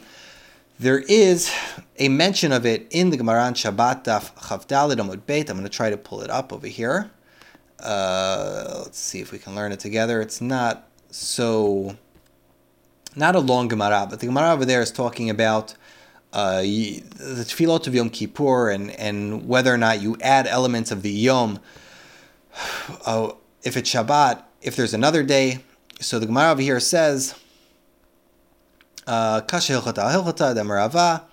[0.79, 1.53] There is
[1.97, 5.49] a mention of it in the Gemara on Shabbat Daf Chavdalid Amud Bet.
[5.49, 7.11] I'm going to try to pull it up over here.
[7.79, 10.21] Uh, let's see if we can learn it together.
[10.21, 11.97] It's not so,
[13.15, 15.75] not a long Gemara, but the Gemara over there is talking about
[16.31, 21.01] uh, the tefillot of Yom Kippur and, and whether or not you add elements of
[21.01, 21.59] the Yom.
[23.05, 23.31] Uh,
[23.63, 25.59] if it's Shabbat, if there's another day.
[26.01, 27.35] So the Gemara over here says,
[29.07, 31.23] uh, Kasha Hilchata Hilchata Demarava.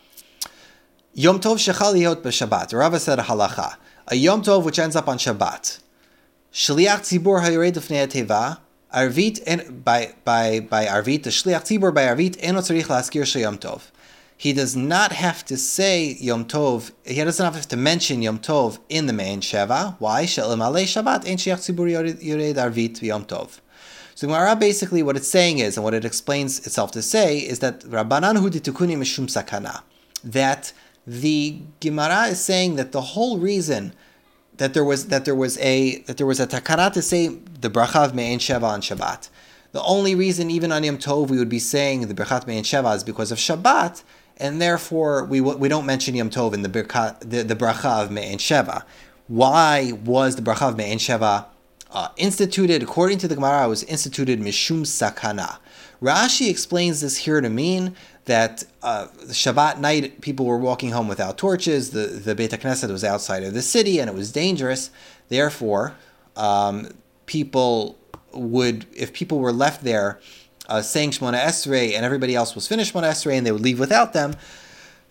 [1.15, 2.77] Yom Tov Shechal Yot b'Shabbat.
[2.77, 3.77] Rava said a halacha.
[4.09, 5.81] A Yom Tov which ends up on Shabbat.
[6.53, 8.59] Shliach Tzibur Hayored Lefnei Teva.
[8.95, 13.91] Arvit by by by Arvit the Shliach Tzibur by Arvit eno tzarich laskir Yom Tov
[14.37, 16.93] he does not have to say Yom Tov.
[17.05, 19.97] He doesn't have to mention Yom Tov in the Me'en Sheva.
[19.99, 20.27] Why?
[20.27, 21.67] Shalom Alei Shabbat Ein Shiach
[22.23, 23.61] Yored Arvit Yom Tov.
[24.15, 27.61] So Gemara basically what it's saying is, and what it explains itself to say, is
[27.61, 29.83] that Rabbanan Hu Ditukuni Mishum Sakana.
[30.23, 30.73] That
[31.07, 33.95] the Gemara is saying that the whole reason
[34.57, 37.71] that there was that there was a that there was a takana to say the
[37.71, 39.29] bracha of Me'en Sheva on Shabbat.
[39.73, 42.97] The only reason even on Yom Tov we would be saying the brachat Me'en Sheva
[42.97, 44.03] is because of Shabbat,
[44.37, 48.11] and therefore we we don't mention Yom Tov in the birka, the, the bracha of
[48.11, 48.85] Me'en Sheva.
[49.29, 51.47] Why was the bracha of Me'en Sheva
[51.91, 52.83] uh, instituted?
[52.83, 55.59] According to the Gemara, it was instituted mishum sakana.
[56.03, 57.97] Rashi explains this here to mean
[58.27, 61.91] that uh, Shabbat night people were walking home without torches.
[61.91, 64.91] The the Beit Knesset was outside of the city and it was dangerous.
[65.29, 65.95] Therefore,
[66.37, 66.91] um,
[67.25, 67.99] people
[68.33, 70.21] would if people were left there
[70.69, 73.79] uh, saying Shemona Esrei and everybody else was finished Shemona Esrei and they would leave
[73.79, 74.35] without them,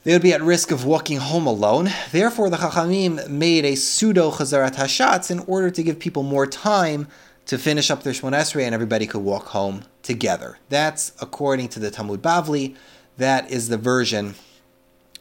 [0.04, 1.90] they would be at risk of walking home alone.
[2.12, 7.08] Therefore, the Chachamim made a pseudo Chazarat Hashatz in order to give people more time
[7.48, 10.58] to finish up their Shemona Esrei and everybody could walk home together.
[10.70, 12.76] That's according to the Talmud Bavli.
[13.18, 14.36] That is the version,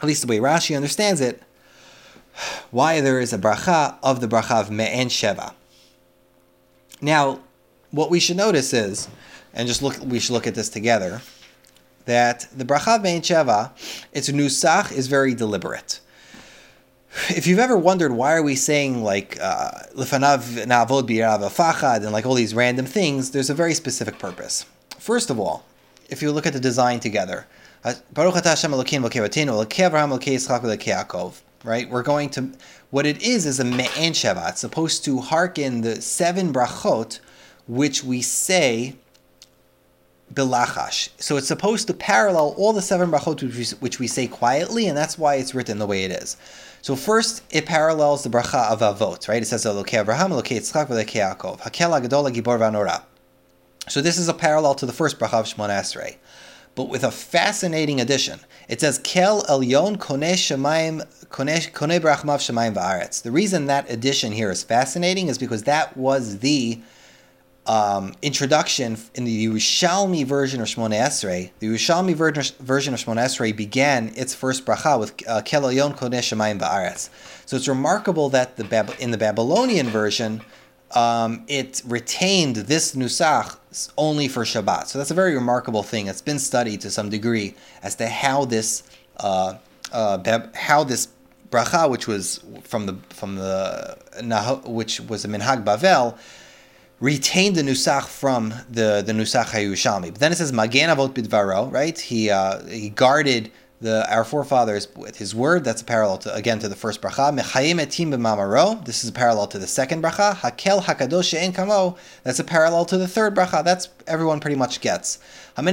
[0.01, 1.43] at least the way Rashi understands it,
[2.71, 5.55] why there is a bracha of the bracha of Me'en Sheva.
[7.01, 7.41] Now,
[7.91, 9.09] what we should notice is
[9.55, 11.23] and just look, we should look at this together,
[12.05, 13.71] that the bracha Mein Sheva,
[14.13, 16.01] its nusach is very deliberate.
[17.31, 21.07] if you've ever wondered why are we saying like uh, lefanav navod
[21.51, 24.67] fachad and like all these random things, there's a very specific purpose.
[24.99, 25.65] First of all,
[26.09, 27.47] if you look at the design together,
[27.85, 28.73] uh, Hashem
[31.65, 31.91] right?
[31.91, 32.51] We're going to
[32.91, 34.51] what it is is a me'en sheva.
[34.51, 37.21] It's supposed to hearken the seven brachot,
[37.67, 38.97] which we say
[40.35, 41.11] bilachash.
[41.19, 44.87] So it's supposed to parallel all the seven brachot which we, which we say quietly,
[44.89, 46.37] and that's why it's written the way it is.
[46.83, 49.41] So first, it parallels the bracha of Avot, right?
[49.41, 53.03] It says Elokei Abraham, Elokei Yitzchak, Elokei Yaakov, Hakel Gadol Gibor Vanora.
[53.89, 56.17] So this is a parallel to the first bracha of Shemona Esrei,
[56.75, 58.41] but with a fascinating addition.
[58.69, 63.23] It says Kel Elyon Koneh Shemaim Koneh Brachmav Shemaim Va'aretz.
[63.23, 66.81] The reason that addition here is fascinating is because that was the
[67.67, 71.51] um, introduction in the Yerushalmi version of Shmona Esrei.
[71.61, 76.21] The Yerushalmi version of Shmona Esrei began its first bracha with uh, Kel Elyon Koneh
[76.21, 77.09] Shemaim Va'aretz.
[77.47, 80.43] So it's remarkable that the Bab- in the Babylonian version,
[80.91, 83.57] um, it retained this nusach
[83.97, 84.87] only for Shabbat.
[84.87, 86.07] So that's a very remarkable thing.
[86.07, 88.83] It's been studied to some degree as to how this
[89.19, 89.55] uh,
[89.93, 91.09] uh, how this
[91.51, 93.97] bracha, which was from the from the
[94.65, 96.19] which was a minhag Bavel,
[97.05, 100.11] retained the nusach from the the nusach Hayushalmi.
[100.13, 101.99] But then it says magen avot bidvaro, right?
[101.99, 105.65] He uh, he guarded the our forefathers with his word.
[105.65, 107.39] That's a parallel to again to the first bracha.
[107.39, 108.83] Mechayim etim b'mamaro.
[108.87, 110.37] This is a parallel to the second bracha.
[110.37, 111.97] Hakel hakadosh she'en kamo.
[112.23, 113.63] That's a parallel to the third bracha.
[113.63, 115.19] That's everyone pretty much gets.
[115.59, 115.73] Lamo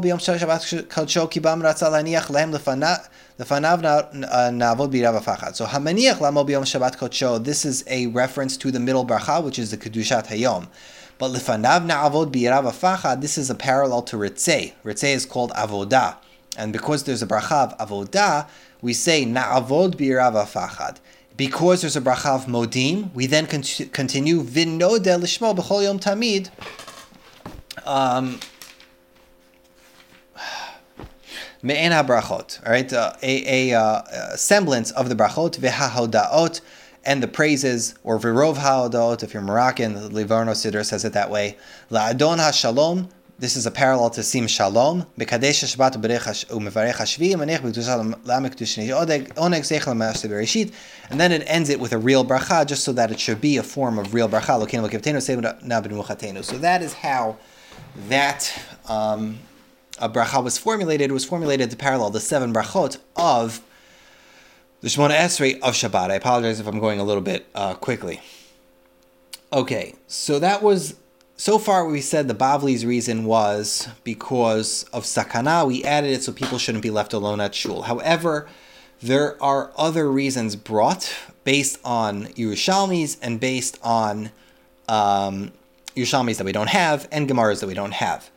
[0.00, 3.08] shabbat kibam ratzal lehem
[3.44, 5.54] lefana.
[5.54, 7.42] So hamaniach lamo b'yom shabbat kodsho.
[7.42, 10.68] This is a reference to the middle bracha, which is the kedushat hayom.
[11.18, 14.72] But lefanav na'avod b'yirav This is a parallel to ritzei.
[14.84, 16.16] Ritzei is called avodah.
[16.56, 18.48] And because there's a bracha of avodah,
[18.80, 20.98] we say na'avod b'irav afachad.
[21.36, 26.50] Because there's a bracha of modim, we then con- continue vinode lishmo b'chol yom tamid.
[27.86, 28.38] Um,
[31.62, 36.60] me'en ha-brachot, all right, uh, a, a, uh, semblance of the brachot, ve'ha-hodaot,
[37.04, 41.56] and the praises, or virov ha-hodaot, if you're Moroccan, Livorno Siddur says it that way,
[41.90, 43.08] la'adon ha-shalom,
[43.42, 45.04] this is a parallel to Sim Shalom.
[45.18, 45.28] And
[51.20, 53.64] then it ends it with a real bracha, just so that it should be a
[53.64, 56.44] form of real bracha.
[56.44, 57.36] So that is how
[58.08, 59.40] that um,
[60.02, 61.10] a bracha was formulated.
[61.10, 63.62] It was formulated to parallel the seven brachot of
[64.80, 66.10] the Shemona Esrei of Shabbat.
[66.10, 68.20] I apologize if I'm going a little bit uh, quickly.
[69.52, 70.96] Okay, so that was
[71.36, 75.66] so far, we said the Bavli's reason was because of sakana.
[75.66, 77.82] We added it so people shouldn't be left alone at shul.
[77.82, 78.48] However,
[79.00, 81.12] there are other reasons brought
[81.44, 84.30] based on Yerushalmis and based on
[84.88, 85.52] um,
[85.96, 88.30] Yerushalmis that we don't have and Gemaras that we don't have.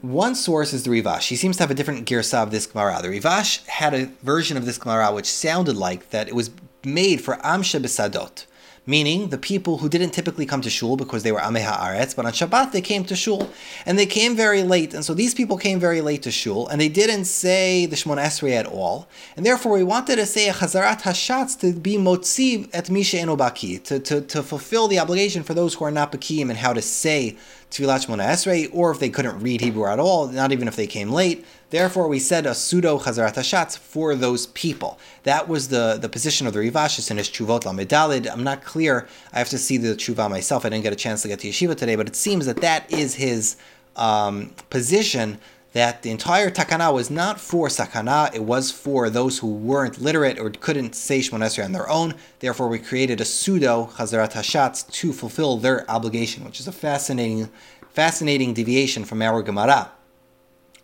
[0.00, 1.28] One source is the Rivash.
[1.28, 3.00] He seems to have a different girsa of this Gemara.
[3.02, 6.50] The Rivash had a version of this Gemara which sounded like that it was
[6.84, 8.46] made for Amsha Besadot
[8.88, 12.24] meaning the people who didn't typically come to shul because they were Amei Haaretz, but
[12.24, 13.50] on Shabbat they came to shul,
[13.84, 16.80] and they came very late, and so these people came very late to shul, and
[16.80, 20.54] they didn't say the Shmon Esrei at all, and therefore we wanted to say a
[20.54, 25.52] Chazarat Hashatz to be Motziv et Misha Enobaki, to, to, to fulfill the obligation for
[25.52, 27.36] those who are not Bakim and how to say
[27.70, 30.86] Tfilat Shmona Esrei, or if they couldn't read Hebrew at all, not even if they
[30.86, 31.44] came late.
[31.70, 34.98] Therefore, we said a pseudo Chazarat Hashatz for those people.
[35.24, 38.30] That was the, the position of the Rivashis in his Chuvot Lamedalid.
[38.30, 39.06] I'm not clear.
[39.34, 40.64] I have to see the Chuvah myself.
[40.64, 42.90] I didn't get a chance to get to Yeshiva today, but it seems that that
[42.90, 43.56] is his
[43.96, 45.38] um, position
[45.74, 50.38] that the entire takana was not for sakana, it was for those who weren't literate
[50.38, 52.14] or couldn't say Shemon on their own.
[52.38, 57.50] Therefore, we created a pseudo Chazarat Hashatz to fulfill their obligation, which is a fascinating,
[57.90, 59.92] fascinating deviation from our Gemara.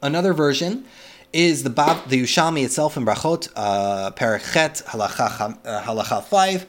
[0.05, 0.85] Another version
[1.33, 6.67] is the Bab, the Yushami itself in Brachot, uh, halacha, uh, halacha 5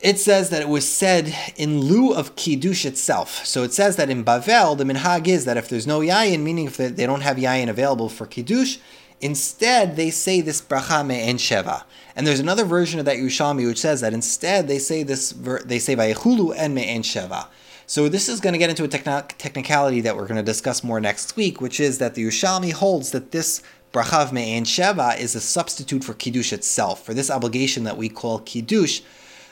[0.00, 3.44] it says that it was said in lieu of kiddush itself.
[3.44, 6.66] So it says that in Bavel, the minhag is that if there's no yayin, meaning
[6.66, 8.78] if they don't have yayin available for kiddush,
[9.20, 11.82] instead they say this bracha me'en sheva.
[12.14, 15.80] And there's another version of that Yushami which says that instead they say this, they
[15.80, 17.48] say vayechulu en me'en sheva.
[17.88, 21.00] So this is going to get into a technicality that we're going to discuss more
[21.00, 23.62] next week, which is that the Yushami holds that this
[23.94, 28.40] bracha me'en sheva is a substitute for kiddush itself, for this obligation that we call
[28.40, 29.00] kiddush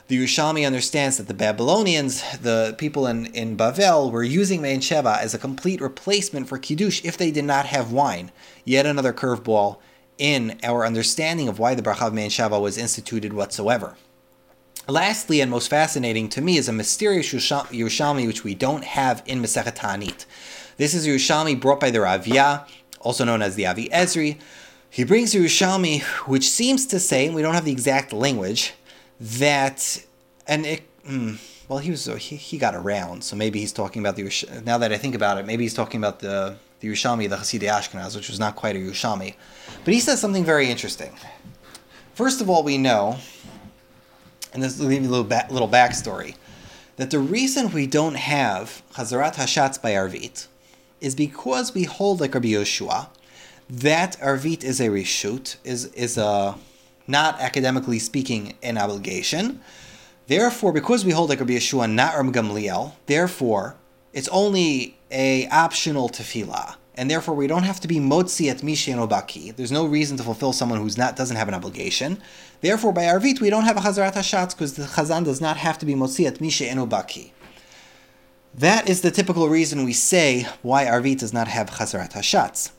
[0.09, 5.19] the Yerushalmi understands that the Babylonians, the people in, in Bavel, were using Me'en Sheva
[5.19, 8.31] as a complete replacement for Kiddush if they did not have wine.
[8.65, 9.79] Yet another curveball
[10.17, 13.97] in our understanding of why the bracha of Me'en Sheva was instituted whatsoever.
[14.89, 19.43] Lastly, and most fascinating to me, is a mysterious Yerushalmi which we don't have in
[19.43, 20.27] Masechet Ta'anit.
[20.77, 22.69] This is Yerushalmi brought by the Ravia,
[23.01, 24.39] also known as the Avi Ezri.
[24.89, 28.75] He brings Yerushalmi, which seems to say, and we don't have the exact language,
[29.21, 30.05] that,
[30.47, 34.15] and it, mm, well, he was he, he got around, so maybe he's talking about
[34.15, 34.63] the.
[34.65, 37.69] Now that I think about it, maybe he's talking about the the Yerushalmi, the Hasidei
[37.69, 39.35] Ashkenaz, which was not quite a Yerushalmi,
[39.85, 41.13] but he says something very interesting.
[42.15, 43.19] First of all, we know,
[44.57, 46.35] and this will give you a little ba- little backstory,
[46.97, 50.47] that the reason we don't have Chazarat Hashatz by Arvit
[50.99, 53.09] is because we hold like Rabbi Yehoshua
[53.69, 56.57] that Arvit is a reshut, is is a
[57.07, 59.61] not academically speaking an obligation.
[60.27, 63.77] Therefore, because we hold like Rabbi Yehoshua, not Rabbi Gamliel, therefore,
[64.15, 68.93] it's only a optional tefillah, and therefore we don't have to be motzi at mishi
[68.93, 69.55] and obaki.
[69.55, 72.19] There's no reason to fulfill someone who's not doesn't have an obligation.
[72.61, 75.79] Therefore, by Arvit, we don't have a chazarat hashatz because the chazan does not have
[75.79, 77.33] to be motzi mishi and obaki.
[78.55, 82.71] That is the typical reason we say why Arvit does not have chazarat hashatz.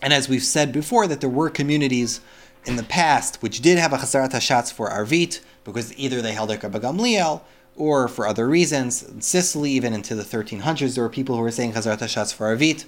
[0.00, 2.20] And as we've said before, that there were communities
[2.64, 6.50] in the past which did have a chazarat hashatz for Arvit because either they held
[6.50, 7.42] Rabbi Gamliel
[7.76, 9.02] or for other reasons.
[9.02, 12.54] In Sicily, even into the 1300s, there were people who were saying Chazarat Hashatz for
[12.54, 12.84] Arvit.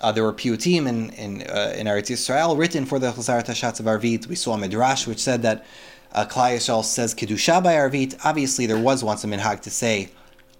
[0.00, 3.80] Uh, there were piyutim in in, uh, in Eretz Yisrael written for the Chazarat Hashatz
[3.80, 4.26] of Arvit.
[4.26, 5.66] We saw a midrash which said that
[6.12, 8.18] uh, Klal Yisrael says kedusha by Arvit.
[8.24, 10.10] Obviously, there was once a minhag to say,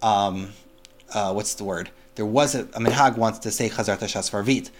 [0.02, 0.52] um,
[1.12, 1.90] uh, what's the word?
[2.16, 4.70] There was a, a minhag once to say Chazarat Hashatz for Arvit.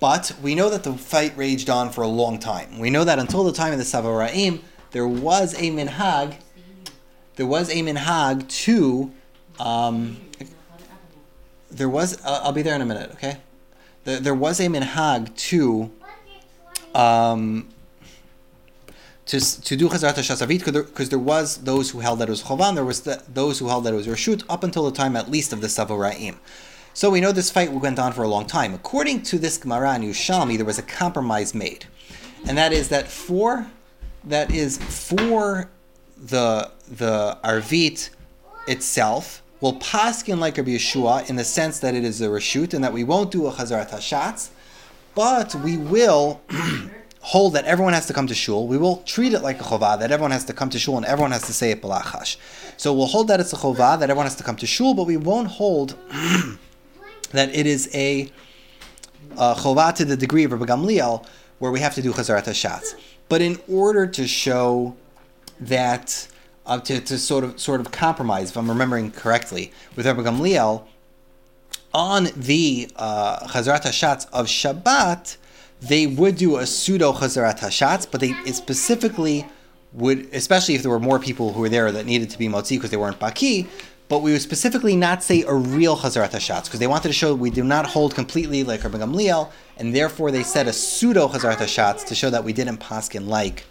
[0.00, 2.78] But we know that the fight raged on for a long time.
[2.78, 4.60] We know that until the time of the Savoraim,
[4.92, 6.36] there was a minhag.
[7.40, 9.10] There was a minhag to.
[9.58, 10.18] Um,
[11.70, 12.22] there was.
[12.22, 13.12] Uh, I'll be there in a minute.
[13.12, 13.38] Okay.
[14.04, 15.90] There, there was a minhag to.
[16.94, 17.70] Um,
[19.24, 22.74] to, to do Chazarat Shasavit because there was those who held that it was Chovan,
[22.74, 25.30] there was the, those who held that it was Rashut up until the time at
[25.30, 26.36] least of the Savoraim.
[26.92, 28.74] So we know this fight went on for a long time.
[28.74, 31.86] According to this Gemara in Yushalmi, there was a compromise made,
[32.46, 33.70] and that is that for
[34.24, 35.70] that is for
[36.20, 38.10] the the arvit
[38.66, 42.82] itself will paskin like Rabbi Yehoshua in the sense that it is a reshut and
[42.84, 44.50] that we won't do a chazarat hashatz,
[45.14, 46.40] but we will
[47.20, 48.66] hold that everyone has to come to shul.
[48.66, 51.04] We will treat it like a chovah that everyone has to come to shul and
[51.04, 52.36] everyone has to say it balachash.
[52.76, 55.04] So we'll hold that it's a chovah that everyone has to come to shul, but
[55.04, 55.96] we won't hold
[57.32, 58.30] that it is a,
[59.36, 61.26] chovah to the degree of Rabbi Gamliel
[61.58, 62.94] where we have to do chazarat hashatz.
[63.28, 64.96] But in order to show
[65.60, 66.28] that,
[66.66, 70.84] uh, to, to sort of sort of compromise, if I'm remembering correctly, with Rabbi Gamliel,
[71.92, 75.36] on the uh, Chazarat Hashatz of Shabbat,
[75.80, 79.46] they would do a pseudo Chazarat Hashatz, but they specifically
[79.92, 82.70] would, especially if there were more people who were there that needed to be Motzi
[82.70, 83.66] because they weren't Baki,
[84.08, 87.34] but we would specifically not say a real Chazarat Hashatz because they wanted to show
[87.34, 91.56] we do not hold completely like Rabbi Gamliel, and therefore they said a pseudo Chazarat
[91.56, 93.64] Hashatz to show that we didn't paskin like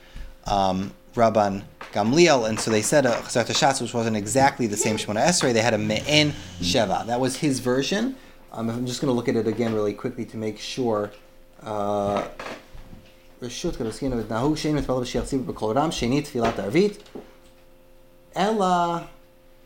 [0.45, 4.97] um, Rabban Gamliel, and so they said a Chazarat Hashatz which wasn't exactly the same
[4.97, 5.53] Shemona Esrei.
[5.53, 7.07] They had a Me'en Sheva.
[7.07, 8.16] That was his version.
[8.53, 11.11] Um, I'm just going to look at it again really quickly to make sure.
[13.42, 17.03] רשות כדוסקין ונהוג שאין מתפלל שיחציב בקול רם, שני תפילת ערבית,
[18.36, 18.66] אלא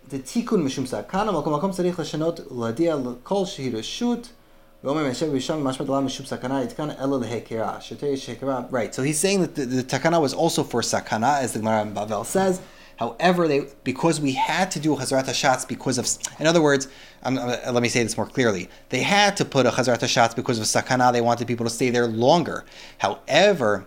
[0.09, 4.29] דתיקון משום סכנה, מקום מקום צריך לשנות ולהודיע לכל שהיא רשות
[8.70, 11.84] Right, so he's saying that the, the takana was also for sakana, as the Gemara
[11.84, 12.60] in Bavel says.
[12.98, 16.08] However, they because we had to do a chazarat hashatz because of,
[16.38, 16.90] in other words,
[17.24, 18.70] let me say this more clearly.
[18.90, 21.14] They had to put a chazarat hashatz because of sakana.
[21.14, 22.66] They wanted people to stay there longer.
[22.98, 23.86] However,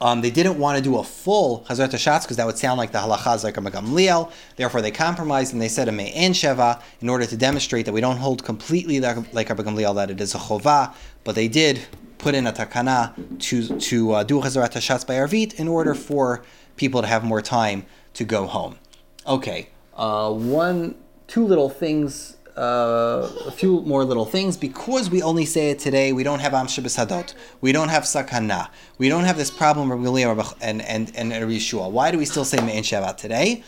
[0.00, 2.92] um, they didn't want to do a full Chazrat Hashatz because that would sound like
[2.92, 4.30] the halachas like a Gamliel.
[4.56, 8.00] Therefore, they compromised and they said a Me'en Sheva in order to demonstrate that we
[8.00, 10.94] don't hold completely like, like Rabbi Gamliel, that it is a Chovah,
[11.24, 11.80] but they did
[12.18, 16.42] put in a takana to, to uh, do Chazrat Hashatz by Arvit in order for
[16.76, 18.78] people to have more time to go home.
[19.26, 20.94] Okay, uh, one,
[21.26, 24.56] two little things uh, a few more little things.
[24.56, 27.34] Because we only say it today, we don't have Am Hadot.
[27.60, 28.68] We don't have Sakana.
[28.98, 31.90] We don't have this problem of and, and, and Rishua.
[31.90, 33.62] Why do we still say Me'en Shabbat today?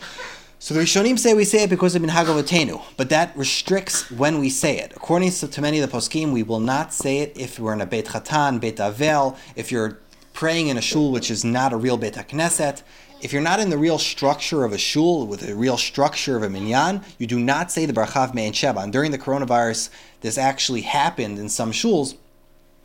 [0.61, 4.39] So the Rishonim say we say it because of Minhag Avotenu, but that restricts when
[4.39, 4.91] we say it.
[4.93, 7.79] According to, to many of the poskim, we will not say it if we're in
[7.79, 9.99] a Beit Chatan, Beit Avel, if you're
[10.33, 12.83] praying in a shul which is not a real Beit HaKnesset,
[13.21, 16.43] if you're not in the real structure of a shul with a real structure of
[16.43, 18.83] a minyan, you do not say the bracha of Me'en Sheva.
[18.83, 19.89] And during the coronavirus,
[20.21, 22.15] this actually happened in some shuls.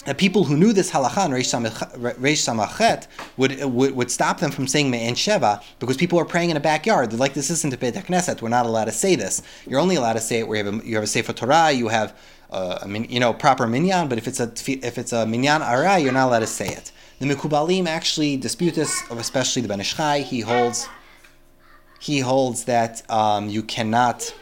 [0.05, 3.07] that people who knew this halacha Reish Samachet
[3.37, 6.61] would, would would stop them from saying Me'en Sheva because people are praying in a
[6.61, 7.11] backyard.
[7.11, 8.43] They're like, this isn't a Beit Knesset.
[8.43, 9.43] We're not allowed to say this.
[9.66, 11.72] You're only allowed to say it where you have a, you have a Sefer Torah,
[11.72, 12.16] you have
[12.51, 14.09] uh, a, you know proper minyan.
[14.09, 16.93] But if it's a if it's a minyan ara, you're not allowed to say it.
[17.21, 20.21] The Mikubalim actually dispute this, especially the Ben Ish Chai.
[20.21, 20.89] He holds
[22.01, 24.35] he holds that um, you cannot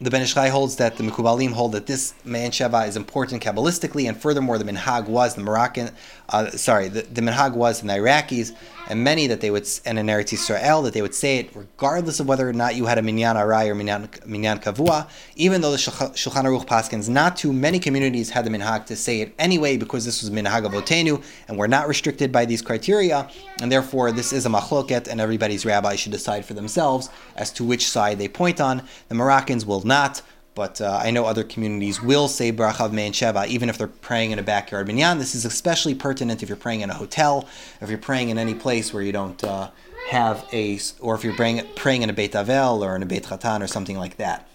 [0.00, 3.42] the Ben Ish Chai holds that the Mikubalim hold that this Me'en Sheva is important
[3.42, 5.90] Kabbalistically, and furthermore, the Minhag was the Moroccan,
[6.28, 8.54] uh, sorry, the, the Minhag was in the Iraqis,
[8.88, 12.20] and many that they would, and in Eretz Yisrael, that they would say it regardless
[12.20, 15.72] of whether or not you had a Minyan Arai or Minyan, minyan Kavua, even though
[15.72, 19.76] the Shulchan Aruch Paskins, not too many communities had the Minhag to say it anyway,
[19.76, 23.28] because this was Minhag Avotenu, and we're not restricted by these criteria,
[23.60, 27.64] and therefore this is a machloket, and everybody's rabbi should decide for themselves as to
[27.64, 28.80] which side they point on.
[29.08, 30.22] The Moroccans will not.
[30.54, 34.32] But uh, I know other communities will say Brachav Me'en Sheva, even if they're praying
[34.32, 35.18] in a backyard minyan.
[35.18, 37.48] This is especially pertinent if you're praying in a hotel,
[37.80, 39.70] if you're praying in any place where you don't uh,
[40.10, 43.24] have a, or if you're praying, praying in a Beit Avel or in a Beit
[43.24, 44.48] Chatan or something like that.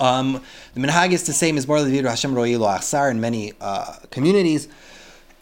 [0.00, 4.68] Um, the minhag is the same as Bar Hashem Ro'ilu Achsar in many uh, communities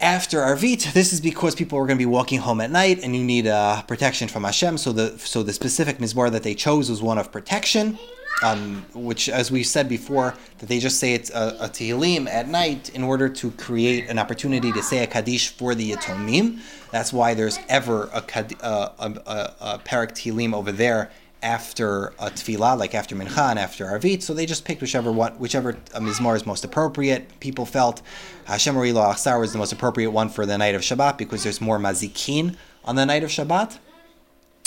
[0.02, 3.14] after Arvit, this is because people are going to be walking home at night, and
[3.14, 4.76] you need uh, protection from Hashem.
[4.78, 7.98] So the so the specific mizmor that they chose was one of protection,
[8.42, 12.48] um, which, as we said before, that they just say it's a, a tehillim at
[12.48, 16.58] night in order to create an opportunity to say a kaddish for the yatomim.
[16.90, 18.24] That's why there's ever a,
[18.60, 21.10] uh, a, a, a parak tehillim over there
[21.42, 24.22] after a tefillah, like after mincha and after arvit.
[24.22, 27.40] So they just picked whichever one, whichever mizmor is most appropriate.
[27.40, 28.02] People felt
[28.44, 31.60] Hashem Rilo Achsar was the most appropriate one for the night of Shabbat because there's
[31.60, 33.78] more mazikin on the night of Shabbat.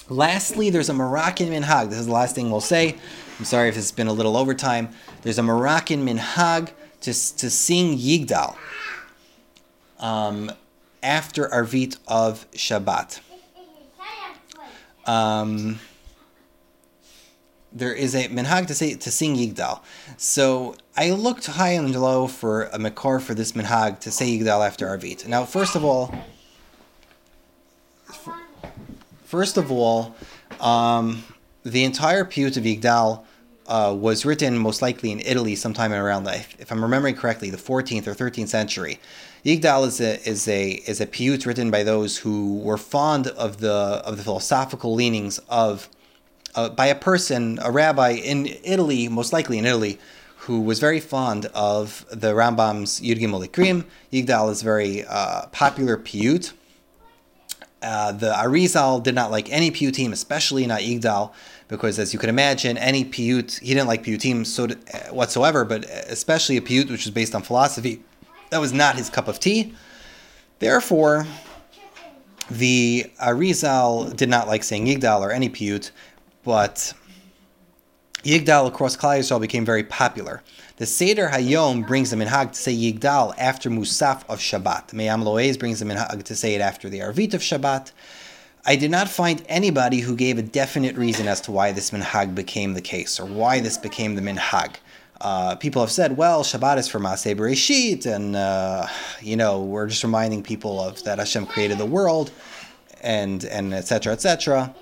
[0.10, 1.89] Lastly, there's a Moroccan minhag.
[1.89, 2.95] This is the last thing we'll say.
[3.39, 4.89] I'm sorry if it's been a little overtime.
[5.24, 6.70] There's a Moroccan minhag
[7.01, 8.56] to, to sing Yigdal
[9.99, 10.51] um,
[11.01, 13.20] after Arvit of Shabbat.
[15.08, 15.80] Um,
[17.74, 19.82] there is a minhag to say to sing Yigdal.
[20.18, 24.66] So I looked high and low for a makor for this minhag to say Yigdal
[24.66, 25.28] after Arvit.
[25.28, 26.14] Now, first of all,
[29.36, 30.15] first of all,
[30.61, 31.21] um,
[31.63, 33.25] the entire Piyut of Yigdal
[33.67, 37.57] uh, was written most likely in Italy sometime around the, if I'm remembering correctly, the
[37.57, 38.97] 14th or 13th century.
[39.43, 43.57] Yigdal is a is a is a piyut written by those who were fond of
[43.59, 45.89] the of the philosophical leanings of
[46.55, 49.99] uh, by a person, a rabbi in Italy, most likely in Italy,
[50.38, 53.83] who was very fond of the Rambam's Yud Gimel.
[54.13, 56.53] Yigdal is very uh, popular piyut.
[57.86, 61.31] Uh, the Arizal did not like any piyutim, especially not Yigdal,
[61.67, 65.86] because as you can imagine, any piyut, he didn't like piyutim so uh, whatsoever, but
[66.09, 68.01] especially a piyut which was based on philosophy,
[68.49, 69.73] that was not his cup of tea.
[70.57, 71.27] Therefore,
[72.49, 75.91] the Arizal did not like saying Yigdal or any piyut,
[76.43, 76.91] but
[78.26, 80.41] Yigdal across Klal Yisrael became very popular.
[80.78, 84.93] The Seder Hayom brings the minhag to say Yigdal after Musaf of Shabbat.
[84.93, 87.91] Me'am Loez brings the minhag to say it after the Arvit of Shabbat.
[88.65, 92.34] I did not find anybody who gave a definite reason as to why this minhag
[92.34, 94.78] became the case or why this became the minhag.
[95.21, 98.88] Uh, people have said, well, Shabbat is for Maseh Bereshit, and uh,
[99.21, 102.32] you know we're just reminding people of that Hashem created the world,
[103.01, 104.13] and and etc.
[104.13, 104.73] etc.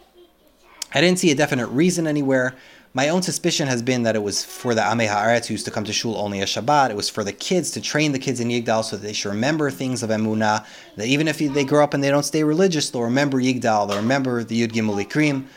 [0.93, 2.55] I didn't see a definite reason anywhere.
[2.95, 5.71] My own suspicion has been that it was for the Amei Haaretz who used to
[5.71, 6.91] come to shul only a Shabbat.
[6.91, 9.29] It was for the kids to train the kids in Yigdal so that they should
[9.29, 10.63] remember things of Emunah.
[10.97, 13.87] That even if they grow up and they don't stay religious, they'll remember Yigdal.
[13.87, 15.47] They'll remember the Yud Gimel Ikrim.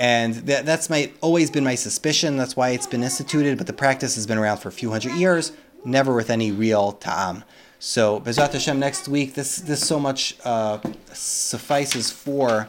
[0.00, 2.36] And that, that's my always been my suspicion.
[2.36, 3.56] That's why it's been instituted.
[3.56, 5.52] But the practice has been around for a few hundred years,
[5.84, 7.44] never with any real ta'am.
[7.78, 9.34] So Bezrat Hashem next week.
[9.34, 10.80] This this so much uh,
[11.12, 12.68] suffices for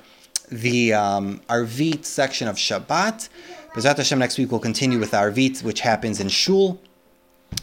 [0.52, 3.30] the um, Arvit section of Shabbat.
[3.74, 6.82] Bezrat Hashem next week we'll continue with Arvit, which happens in Shul.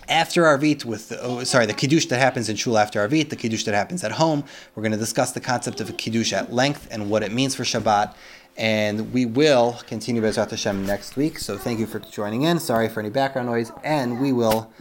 [0.09, 3.37] After Arvit, with the, oh, sorry, the Kiddush that happens in Shul after Arvit, the
[3.37, 4.45] Kiddush that happens at home.
[4.75, 7.55] We're going to discuss the concept of a Kiddush at length and what it means
[7.55, 8.15] for Shabbat.
[8.57, 11.39] And we will continue Bezrat Hashem next week.
[11.39, 12.59] So thank you for joining in.
[12.59, 13.71] Sorry for any background noise.
[13.85, 14.73] And we will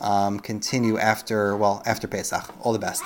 [0.00, 2.54] um, continue after, well, after Pesach.
[2.64, 3.02] All the best.